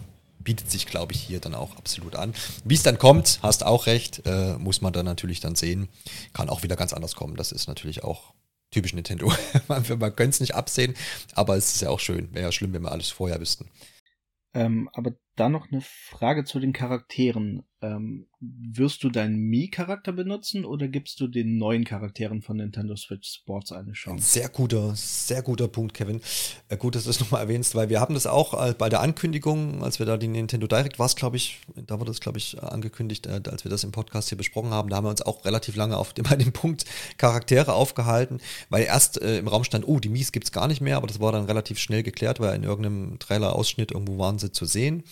[0.48, 2.34] bietet sich, glaube ich, hier dann auch absolut an.
[2.64, 5.90] Wie es dann kommt, hast auch recht, äh, muss man dann natürlich dann sehen.
[6.32, 7.36] Kann auch wieder ganz anders kommen.
[7.36, 8.34] Das ist natürlich auch
[8.72, 9.30] typisch Nintendo.
[9.68, 10.94] man man könnte es nicht absehen,
[11.36, 12.34] aber es ist ja auch schön.
[12.34, 13.70] Wäre ja schlimm, wenn wir alles vorher wüssten.
[14.54, 17.64] Ähm, aber dann noch eine Frage zu den Charakteren.
[17.82, 23.30] Ähm, wirst du deinen Mii-Charakter benutzen oder gibst du den neuen Charakteren von Nintendo Switch
[23.30, 24.24] Sports eine Chance?
[24.26, 26.22] Sehr guter, sehr guter Punkt, Kevin.
[26.70, 29.02] Äh, gut, dass du es nochmal erwähnst, weil wir haben das auch äh, bei der
[29.02, 32.62] Ankündigung, als wir da die Nintendo Direct war glaube ich, da wurde das, glaube ich,
[32.62, 35.46] angekündigt, äh, als wir das im Podcast hier besprochen haben, da haben wir uns auch
[35.46, 36.86] relativ lange auf dem, bei dem Punkt
[37.18, 40.82] Charaktere aufgehalten, weil erst äh, im Raum stand, oh, die Mies gibt es gar nicht
[40.82, 44.52] mehr, aber das war dann relativ schnell geklärt, weil in irgendeinem Trailer-Ausschnitt irgendwo waren sie
[44.52, 45.04] zu sehen.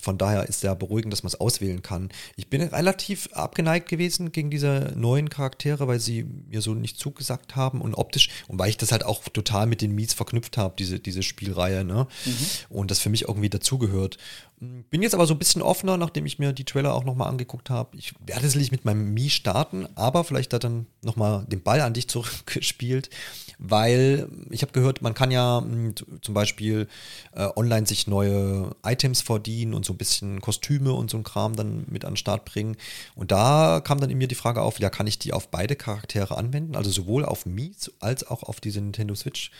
[0.00, 2.10] Von daher ist sehr beruhigend, dass man es auswählen kann.
[2.36, 7.56] Ich bin relativ abgeneigt gewesen gegen diese neuen Charaktere, weil sie mir so nicht zugesagt
[7.56, 10.74] haben und optisch und weil ich das halt auch total mit den Mies verknüpft habe,
[10.78, 12.06] diese, diese Spielreihe, ne?
[12.24, 12.36] Mhm.
[12.68, 14.18] Und das für mich irgendwie dazugehört.
[14.58, 17.68] Bin jetzt aber so ein bisschen offener, nachdem ich mir die Trailer auch nochmal angeguckt
[17.68, 17.94] habe.
[17.98, 21.92] Ich werde sicherlich mit meinem Mii starten, aber vielleicht hat dann nochmal den Ball an
[21.92, 23.10] dich zurückgespielt,
[23.58, 26.88] weil ich habe gehört, man kann ja hm, zum Beispiel
[27.32, 31.54] äh, online sich neue Items verdienen und so ein bisschen Kostüme und so ein Kram
[31.54, 32.78] dann mit an den Start bringen.
[33.14, 35.76] Und da kam dann in mir die Frage auf, ja, kann ich die auf beide
[35.76, 39.50] Charaktere anwenden, also sowohl auf Mii als auch auf diese Nintendo Switch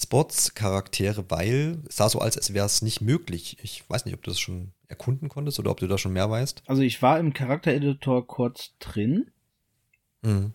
[0.00, 3.56] Spots-Charaktere, weil es sah so als, als wäre es nicht möglich.
[3.62, 6.30] Ich weiß nicht, ob du das schon erkunden konntest oder ob du da schon mehr
[6.30, 6.62] weißt.
[6.66, 9.30] Also ich war im Charaktereditor kurz drin.
[10.22, 10.52] Mhm.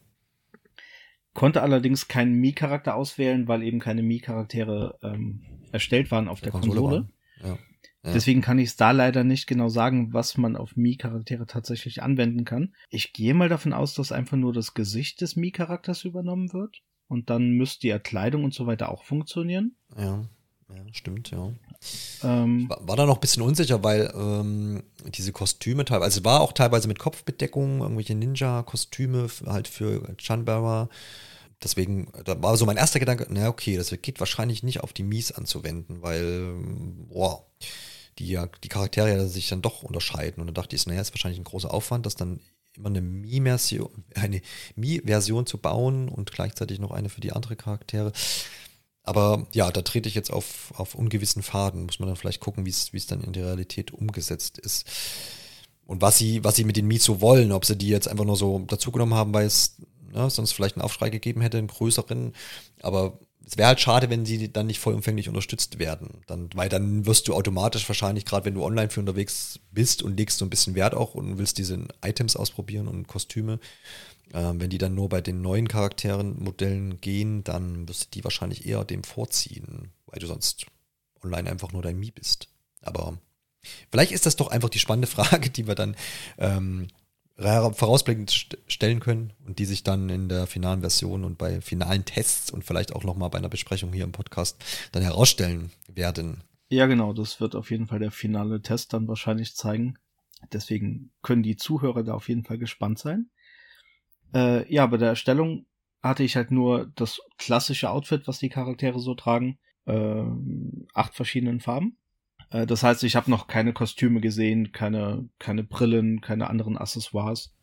[1.34, 5.42] Konnte allerdings keinen Mii-Charakter auswählen, weil eben keine Mii-Charaktere ähm,
[5.72, 6.80] erstellt waren auf der, der Konsole.
[6.80, 7.10] Konsole.
[7.42, 7.58] Ja.
[8.06, 8.12] Ja.
[8.14, 12.44] Deswegen kann ich es da leider nicht genau sagen, was man auf Mii-Charaktere tatsächlich anwenden
[12.44, 12.76] kann.
[12.90, 16.82] Ich gehe mal davon aus, dass einfach nur das Gesicht des Mii-Charakters übernommen wird
[17.14, 19.76] und dann müsste ja Kleidung und so weiter auch funktionieren.
[19.96, 20.26] Ja,
[20.70, 21.54] ja stimmt, ja.
[22.24, 26.42] Ähm, war, war, da noch ein bisschen unsicher, weil ähm, diese Kostüme teilweise, also war
[26.42, 30.90] auch teilweise mit Kopfbedeckung, irgendwelche Ninja-Kostüme halt für Chanbara.
[31.62, 35.04] Deswegen, da war so mein erster Gedanke, na okay, das geht wahrscheinlich nicht auf die
[35.04, 36.56] Mies anzuwenden, weil,
[37.10, 37.46] boah,
[38.20, 40.42] die, die Charaktere sich dann doch unterscheiden.
[40.42, 42.40] Und da dachte ich, naja, ist wahrscheinlich ein großer Aufwand, das dann
[42.78, 44.42] immer eine Mii-Version eine
[44.76, 48.12] Mii zu bauen und gleichzeitig noch eine für die andere Charaktere.
[49.04, 51.86] Aber ja, da trete ich jetzt auf, auf ungewissen Faden.
[51.86, 54.90] Muss man dann vielleicht gucken, wie es dann in der Realität umgesetzt ist.
[55.86, 58.24] Und was sie, was sie mit den Mies so wollen, ob sie die jetzt einfach
[58.24, 59.76] nur so dazugenommen haben, weil es
[60.14, 62.34] ne, sonst vielleicht einen Aufschrei gegeben hätte, einen größeren.
[62.82, 66.22] Aber es wäre halt schade, wenn sie dann nicht vollumfänglich unterstützt werden.
[66.28, 70.18] Dann, weil dann wirst du automatisch wahrscheinlich, gerade wenn du online für unterwegs bist und
[70.18, 73.60] legst so ein bisschen Wert auch und willst diese Items ausprobieren und Kostüme,
[74.32, 78.24] äh, wenn die dann nur bei den neuen Charakteren, Modellen gehen, dann wirst du die
[78.24, 80.66] wahrscheinlich eher dem vorziehen, weil du sonst
[81.22, 82.48] online einfach nur dein Mii bist.
[82.82, 83.18] Aber
[83.92, 85.96] vielleicht ist das doch einfach die spannende Frage, die wir dann
[86.38, 86.88] ähm,
[87.38, 92.06] vorausblickend st stellen können und die sich dann in der finalen Version und bei finalen
[92.06, 96.44] Tests und vielleicht auch nochmal bei einer Besprechung hier im Podcast dann herausstellen werden.
[96.70, 99.98] Ja, genau, das wird auf jeden Fall der finale Test dann wahrscheinlich zeigen.
[100.52, 103.30] Deswegen können die Zuhörer da auf jeden Fall gespannt sein.
[104.34, 105.66] Äh, ja, bei der Erstellung
[106.02, 109.60] hatte ich halt nur das klassische Outfit, was die Charaktere so tragen.
[109.86, 110.24] Äh,
[110.94, 111.98] acht verschiedenen Farben.
[112.54, 117.54] Äh, das heißt, ich habe noch keine Kostüme gesehen, keine, keine Brillen, keine anderen Accessoires.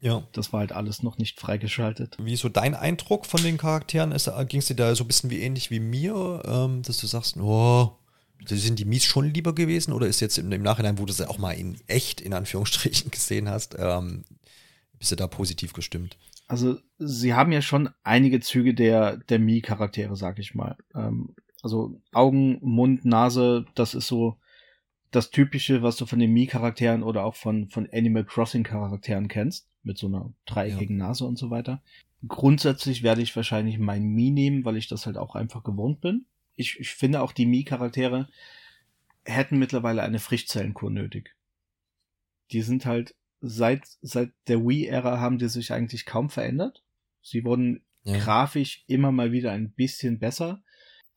[0.00, 0.26] Ja.
[0.32, 2.16] Das war halt alles noch nicht freigeschaltet.
[2.20, 4.14] Wie ist so dein Eindruck von den Charakteren?
[4.48, 7.36] Ging es dir da so ein bisschen wie ähnlich wie mir, ähm, dass du sagst,
[7.36, 7.98] oh,
[8.46, 9.92] sind die Mies schon lieber gewesen?
[9.92, 13.10] Oder ist jetzt im, im Nachhinein, wo du sie auch mal in echt, in Anführungsstrichen,
[13.10, 14.24] gesehen hast, ähm,
[14.98, 16.16] bist du da positiv gestimmt?
[16.46, 20.76] Also, sie haben ja schon einige Züge der, der Mii-Charaktere, sag ich mal.
[20.94, 24.38] Ähm, also Augen, Mund, Nase, das ist so
[25.10, 29.96] das Typische, was du von den Mii-Charakteren oder auch von, von Animal Crossing-Charakteren kennst, mit
[29.98, 31.06] so einer dreieckigen ja.
[31.06, 31.82] Nase und so weiter.
[32.26, 36.26] Grundsätzlich werde ich wahrscheinlich mein Mii nehmen, weil ich das halt auch einfach gewohnt bin.
[36.56, 38.28] Ich, ich finde auch die Mii-Charaktere
[39.24, 41.34] hätten mittlerweile eine Frischzellenkur nötig.
[42.50, 46.82] Die sind halt seit, seit der Wii-Ära haben die sich eigentlich kaum verändert.
[47.22, 48.18] Sie wurden ja.
[48.18, 50.62] grafisch immer mal wieder ein bisschen besser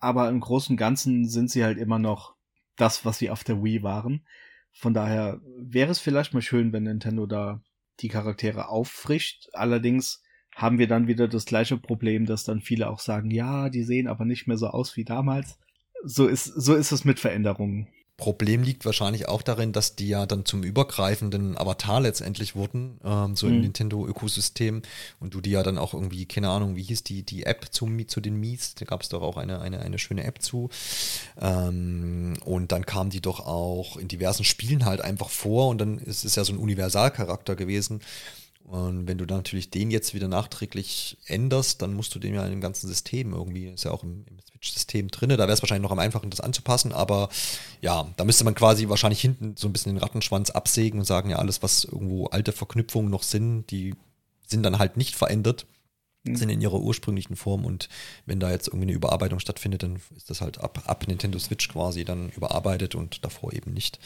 [0.02, 2.36] aber im Großen und Ganzen sind sie halt immer noch
[2.76, 4.26] das, was sie auf der Wii waren.
[4.74, 7.62] Von daher wäre es vielleicht mal schön, wenn Nintendo da
[8.00, 9.50] die Charaktere auffrischt.
[9.54, 10.24] Allerdings
[10.56, 14.08] haben wir dann wieder das gleiche Problem, dass dann viele auch sagen, ja, die sehen
[14.08, 15.60] aber nicht mehr so aus wie damals.
[16.04, 17.88] So ist, so ist es mit Veränderungen.
[18.22, 23.36] Problem liegt wahrscheinlich auch darin, dass die ja dann zum übergreifenden Avatar letztendlich wurden, ähm,
[23.36, 23.56] so mhm.
[23.56, 24.84] im Nintendo-Ökosystem.
[25.20, 27.90] Und du die ja dann auch irgendwie, keine Ahnung, wie hieß die, die App zu,
[28.06, 30.70] zu den Mies, da gab es doch auch eine, eine, eine schöne App zu.
[31.42, 35.70] Ähm, und dann kam die doch auch in diversen Spielen halt einfach vor.
[35.70, 38.02] Und dann ist es ja so ein Universalcharakter gewesen
[38.64, 42.46] und wenn du dann natürlich den jetzt wieder nachträglich änderst, dann musst du den ja
[42.46, 45.62] in dem ganzen System irgendwie, ist ja auch im, im Switch-System drin, da wäre es
[45.62, 47.30] wahrscheinlich noch am einfachen, das anzupassen, aber
[47.82, 51.30] ja, da müsste man quasi wahrscheinlich hinten so ein bisschen den Rattenschwanz absägen und sagen,
[51.30, 53.96] ja, alles, was irgendwo alte Verknüpfungen noch sind, die
[54.48, 55.66] sind dann halt nicht verändert.
[56.24, 56.36] Mhm.
[56.36, 57.90] sind in ihrer ursprünglichen Form und
[58.28, 61.68] wenn da jetzt irgendwie eine Überarbeitung stattfindet, dann ist das halt ab, ab Nintendo Switch
[61.68, 64.00] quasi dann überarbeitet und davor eben nicht.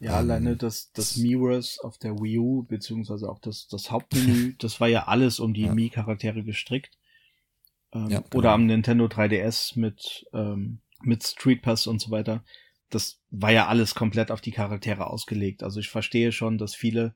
[0.00, 4.54] Ja, ähm, alleine das, das Miiverse auf der Wii U, beziehungsweise auch das, das Hauptmenü,
[4.58, 5.74] das war ja alles um die ja.
[5.74, 6.98] Mii-Charaktere gestrickt.
[7.92, 8.38] Ähm, ja, genau.
[8.38, 12.44] Oder am Nintendo 3DS mit, ähm, mit Street Pass und so weiter.
[12.90, 15.62] Das war ja alles komplett auf die Charaktere ausgelegt.
[15.62, 17.14] Also ich verstehe schon, dass viele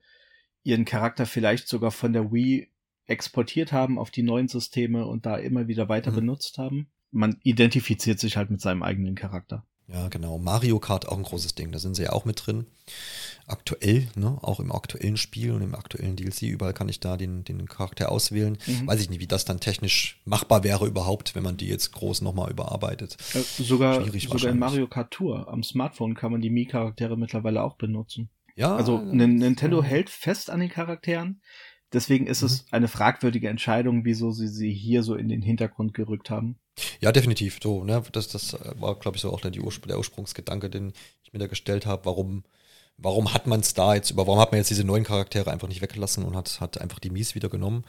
[0.63, 2.70] ihren Charakter vielleicht sogar von der Wii
[3.11, 6.17] exportiert haben auf die neuen Systeme und da immer wieder weiter mhm.
[6.17, 6.91] benutzt haben.
[7.11, 9.67] Man identifiziert sich halt mit seinem eigenen Charakter.
[9.93, 10.39] Ja, genau.
[10.39, 11.73] Mario Kart auch ein großes Ding.
[11.73, 12.67] Da sind sie ja auch mit drin.
[13.49, 14.39] Aktuell, ne?
[14.43, 16.43] Auch im aktuellen Spiel und im aktuellen DLC.
[16.43, 18.57] Überall kann ich da den, den Charakter auswählen.
[18.67, 18.87] Mhm.
[18.87, 22.21] Weiß ich nicht, wie das dann technisch machbar wäre überhaupt, wenn man die jetzt groß
[22.21, 23.17] nochmal überarbeitet.
[23.35, 27.75] Äh, sogar, sogar in Mario Kart Tour am Smartphone kann man die Mii-Charaktere mittlerweile auch
[27.77, 28.31] benutzen.
[28.55, 28.77] Ja.
[28.77, 31.41] Also Nintendo hält fest an den Charakteren.
[31.93, 32.47] Deswegen ist mhm.
[32.47, 36.57] es eine fragwürdige Entscheidung, wieso sie sie hier so in den Hintergrund gerückt haben.
[37.01, 37.59] Ja, definitiv.
[37.63, 38.03] So, ne?
[38.13, 40.93] Das, das war, glaube ich, so auch der, Urspr der Ursprungsgedanke, den
[41.25, 42.05] ich mir da gestellt habe.
[42.05, 42.45] Warum
[43.03, 45.69] warum hat man es da jetzt über, warum hat man jetzt diese neuen Charaktere einfach
[45.69, 47.85] nicht weggelassen und hat, hat einfach die Mies wieder genommen.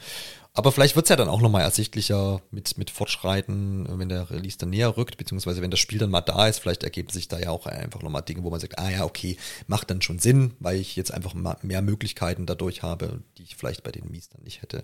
[0.54, 4.58] Aber vielleicht wird es ja dann auch nochmal ersichtlicher mit, mit Fortschreiten, wenn der Release
[4.58, 7.38] dann näher rückt, beziehungsweise wenn das Spiel dann mal da ist, vielleicht ergeben sich da
[7.38, 10.52] ja auch einfach nochmal Dinge, wo man sagt, ah ja, okay, macht dann schon Sinn,
[10.60, 14.42] weil ich jetzt einfach mehr Möglichkeiten dadurch habe, die ich vielleicht bei den Mies dann
[14.42, 14.82] nicht hätte.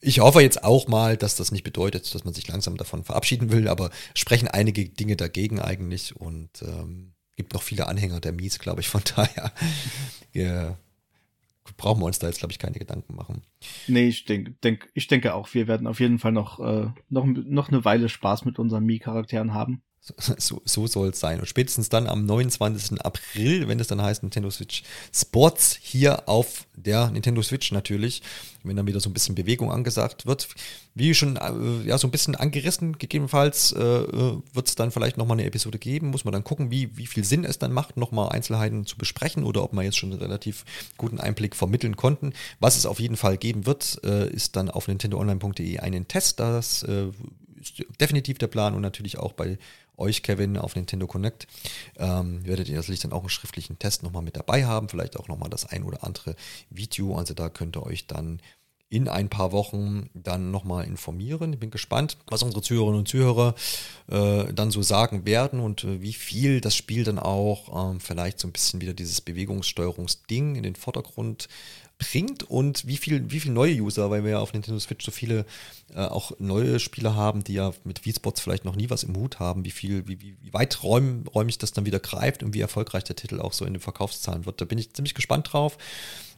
[0.00, 3.52] Ich hoffe jetzt auch mal, dass das nicht bedeutet, dass man sich langsam davon verabschieden
[3.52, 8.58] will, aber sprechen einige Dinge dagegen eigentlich und ähm, gibt noch viele Anhänger der Mies,
[8.58, 9.52] glaube ich, von daher.
[10.34, 10.76] ja,
[11.78, 13.42] brauchen wir uns da jetzt, glaube ich, keine Gedanken machen.
[13.86, 17.24] Nee, ich denke, denk, ich denke auch, wir werden auf jeden Fall noch, äh, noch,
[17.24, 19.82] noch eine Weile Spaß mit unseren Mii-Charakteren haben.
[20.38, 21.40] So, so soll es sein.
[21.40, 23.00] Und spätestens dann am 29.
[23.00, 24.82] April, wenn es dann heißt Nintendo Switch
[25.12, 28.22] Sports, hier auf der Nintendo Switch natürlich,
[28.62, 30.48] wenn dann wieder so ein bisschen Bewegung angesagt wird.
[30.94, 35.16] Wie schon äh, ja, so ein bisschen angerissen, gegebenenfalls äh, äh wird es dann vielleicht
[35.16, 36.08] nochmal eine Episode geben.
[36.08, 39.44] Muss man dann gucken, wie, wie viel Sinn es dann macht, nochmal Einzelheiten zu besprechen
[39.44, 40.64] oder ob man jetzt schon einen relativ
[40.96, 42.32] guten Einblick vermitteln konnten.
[42.60, 46.40] Was es auf jeden Fall geben wird, äh, ist dann auf nintendoonline.de einen Test.
[46.40, 47.08] Das äh,
[47.60, 49.58] ist definitiv der Plan und natürlich auch bei
[49.98, 51.46] euch, Kevin, auf Nintendo Connect.
[51.96, 55.28] Ähm, werdet ihr natürlich dann auch einen schriftlichen Test nochmal mit dabei haben, vielleicht auch
[55.28, 56.36] nochmal das ein oder andere
[56.70, 57.16] Video.
[57.16, 58.40] Also da könnt ihr euch dann
[58.90, 61.52] in ein paar Wochen dann nochmal informieren.
[61.52, 63.54] Ich bin gespannt, was unsere Zuhörerinnen und Zuhörer
[64.10, 68.38] äh, dann so sagen werden und äh, wie viel das Spiel dann auch ähm, vielleicht
[68.38, 71.48] so ein bisschen wieder dieses Bewegungssteuerungsding in den Vordergrund
[71.98, 75.10] bringt und wie viel, wie viel neue User, weil wir ja auf Nintendo Switch so
[75.10, 75.44] viele
[75.94, 79.40] äh, auch neue Spieler haben, die ja mit Wii-Sports vielleicht noch nie was im Hut
[79.40, 82.60] haben, wie viel, wie, wie, wie weit räum, räumig das dann wieder greift und wie
[82.60, 84.60] erfolgreich der Titel auch so in den Verkaufszahlen wird.
[84.60, 85.76] Da bin ich ziemlich gespannt drauf,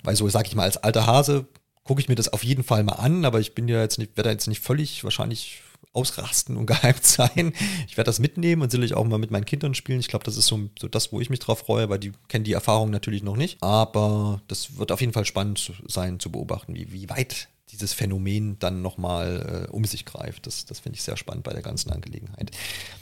[0.02, 1.46] weil so, sag ich mal, als alter Hase
[1.84, 4.16] gucke ich mir das auf jeden Fall mal an, aber ich bin ja jetzt nicht,
[4.16, 5.62] werde jetzt nicht völlig wahrscheinlich
[5.92, 7.52] ausrasten und gehypt sein.
[7.88, 10.00] Ich werde das mitnehmen und sicherlich auch mal mit meinen Kindern spielen.
[10.00, 12.44] Ich glaube, das ist so, so, das, wo ich mich drauf freue, weil die kennen
[12.44, 13.62] die Erfahrung natürlich noch nicht.
[13.62, 18.58] Aber das wird auf jeden Fall spannend sein zu beobachten, wie, wie weit dieses Phänomen
[18.58, 20.46] dann nochmal äh, um sich greift.
[20.46, 22.50] Das, das finde ich sehr spannend bei der ganzen Angelegenheit.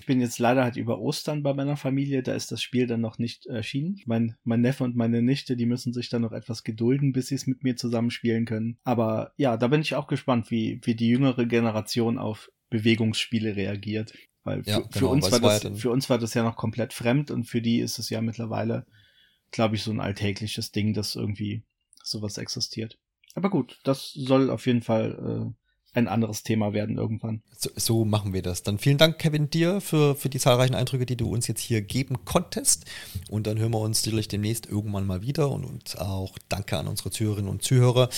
[0.00, 3.00] Ich bin jetzt leider halt über Ostern bei meiner Familie, da ist das Spiel dann
[3.00, 4.00] noch nicht erschienen.
[4.06, 7.34] Mein, mein Neffe und meine Nichte, die müssen sich dann noch etwas gedulden, bis sie
[7.34, 8.78] es mit mir zusammenspielen können.
[8.84, 14.12] Aber ja, da bin ich auch gespannt, wie, wie die jüngere Generation auf Bewegungsspiele reagiert.
[14.44, 16.92] Weil für, ja, genau, für, uns war das, für uns war das ja noch komplett
[16.92, 18.86] fremd und für die ist es ja mittlerweile,
[19.50, 21.64] glaube ich, so ein alltägliches Ding, dass irgendwie
[22.02, 22.98] sowas existiert.
[23.34, 27.42] Aber gut, das soll auf jeden Fall äh, ein anderes Thema werden irgendwann.
[27.56, 28.62] So, so, machen wir das.
[28.62, 31.82] Dann vielen Dank, Kevin, dir für, für die zahlreichen Eindrücke, die du uns jetzt hier
[31.82, 32.84] geben konntest.
[33.30, 35.50] Und dann hören wir uns sicherlich demnächst irgendwann mal wieder.
[35.50, 38.08] Und, und auch danke an unsere Zuhörerinnen und Zuhörer,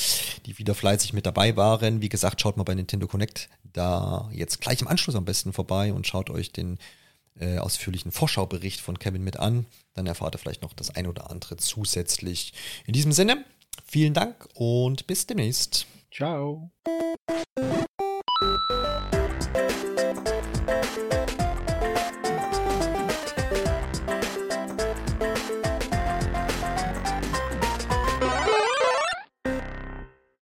[0.46, 2.02] die wieder fleißig mit dabei waren.
[2.02, 5.92] Wie gesagt, schaut mal bei Nintendo Connect da jetzt gleich im Anschluss am besten vorbei
[5.92, 6.78] und schaut euch den
[7.38, 9.66] äh, ausführlichen Vorschaubericht von Kevin mit an.
[9.94, 12.52] Dann erfahrt ihr vielleicht noch das ein oder andere zusätzlich.
[12.86, 13.44] In diesem Sinne,
[13.84, 15.86] vielen Dank und bis demnächst.
[16.12, 16.70] Ciao.
[18.70, 19.19] Bye.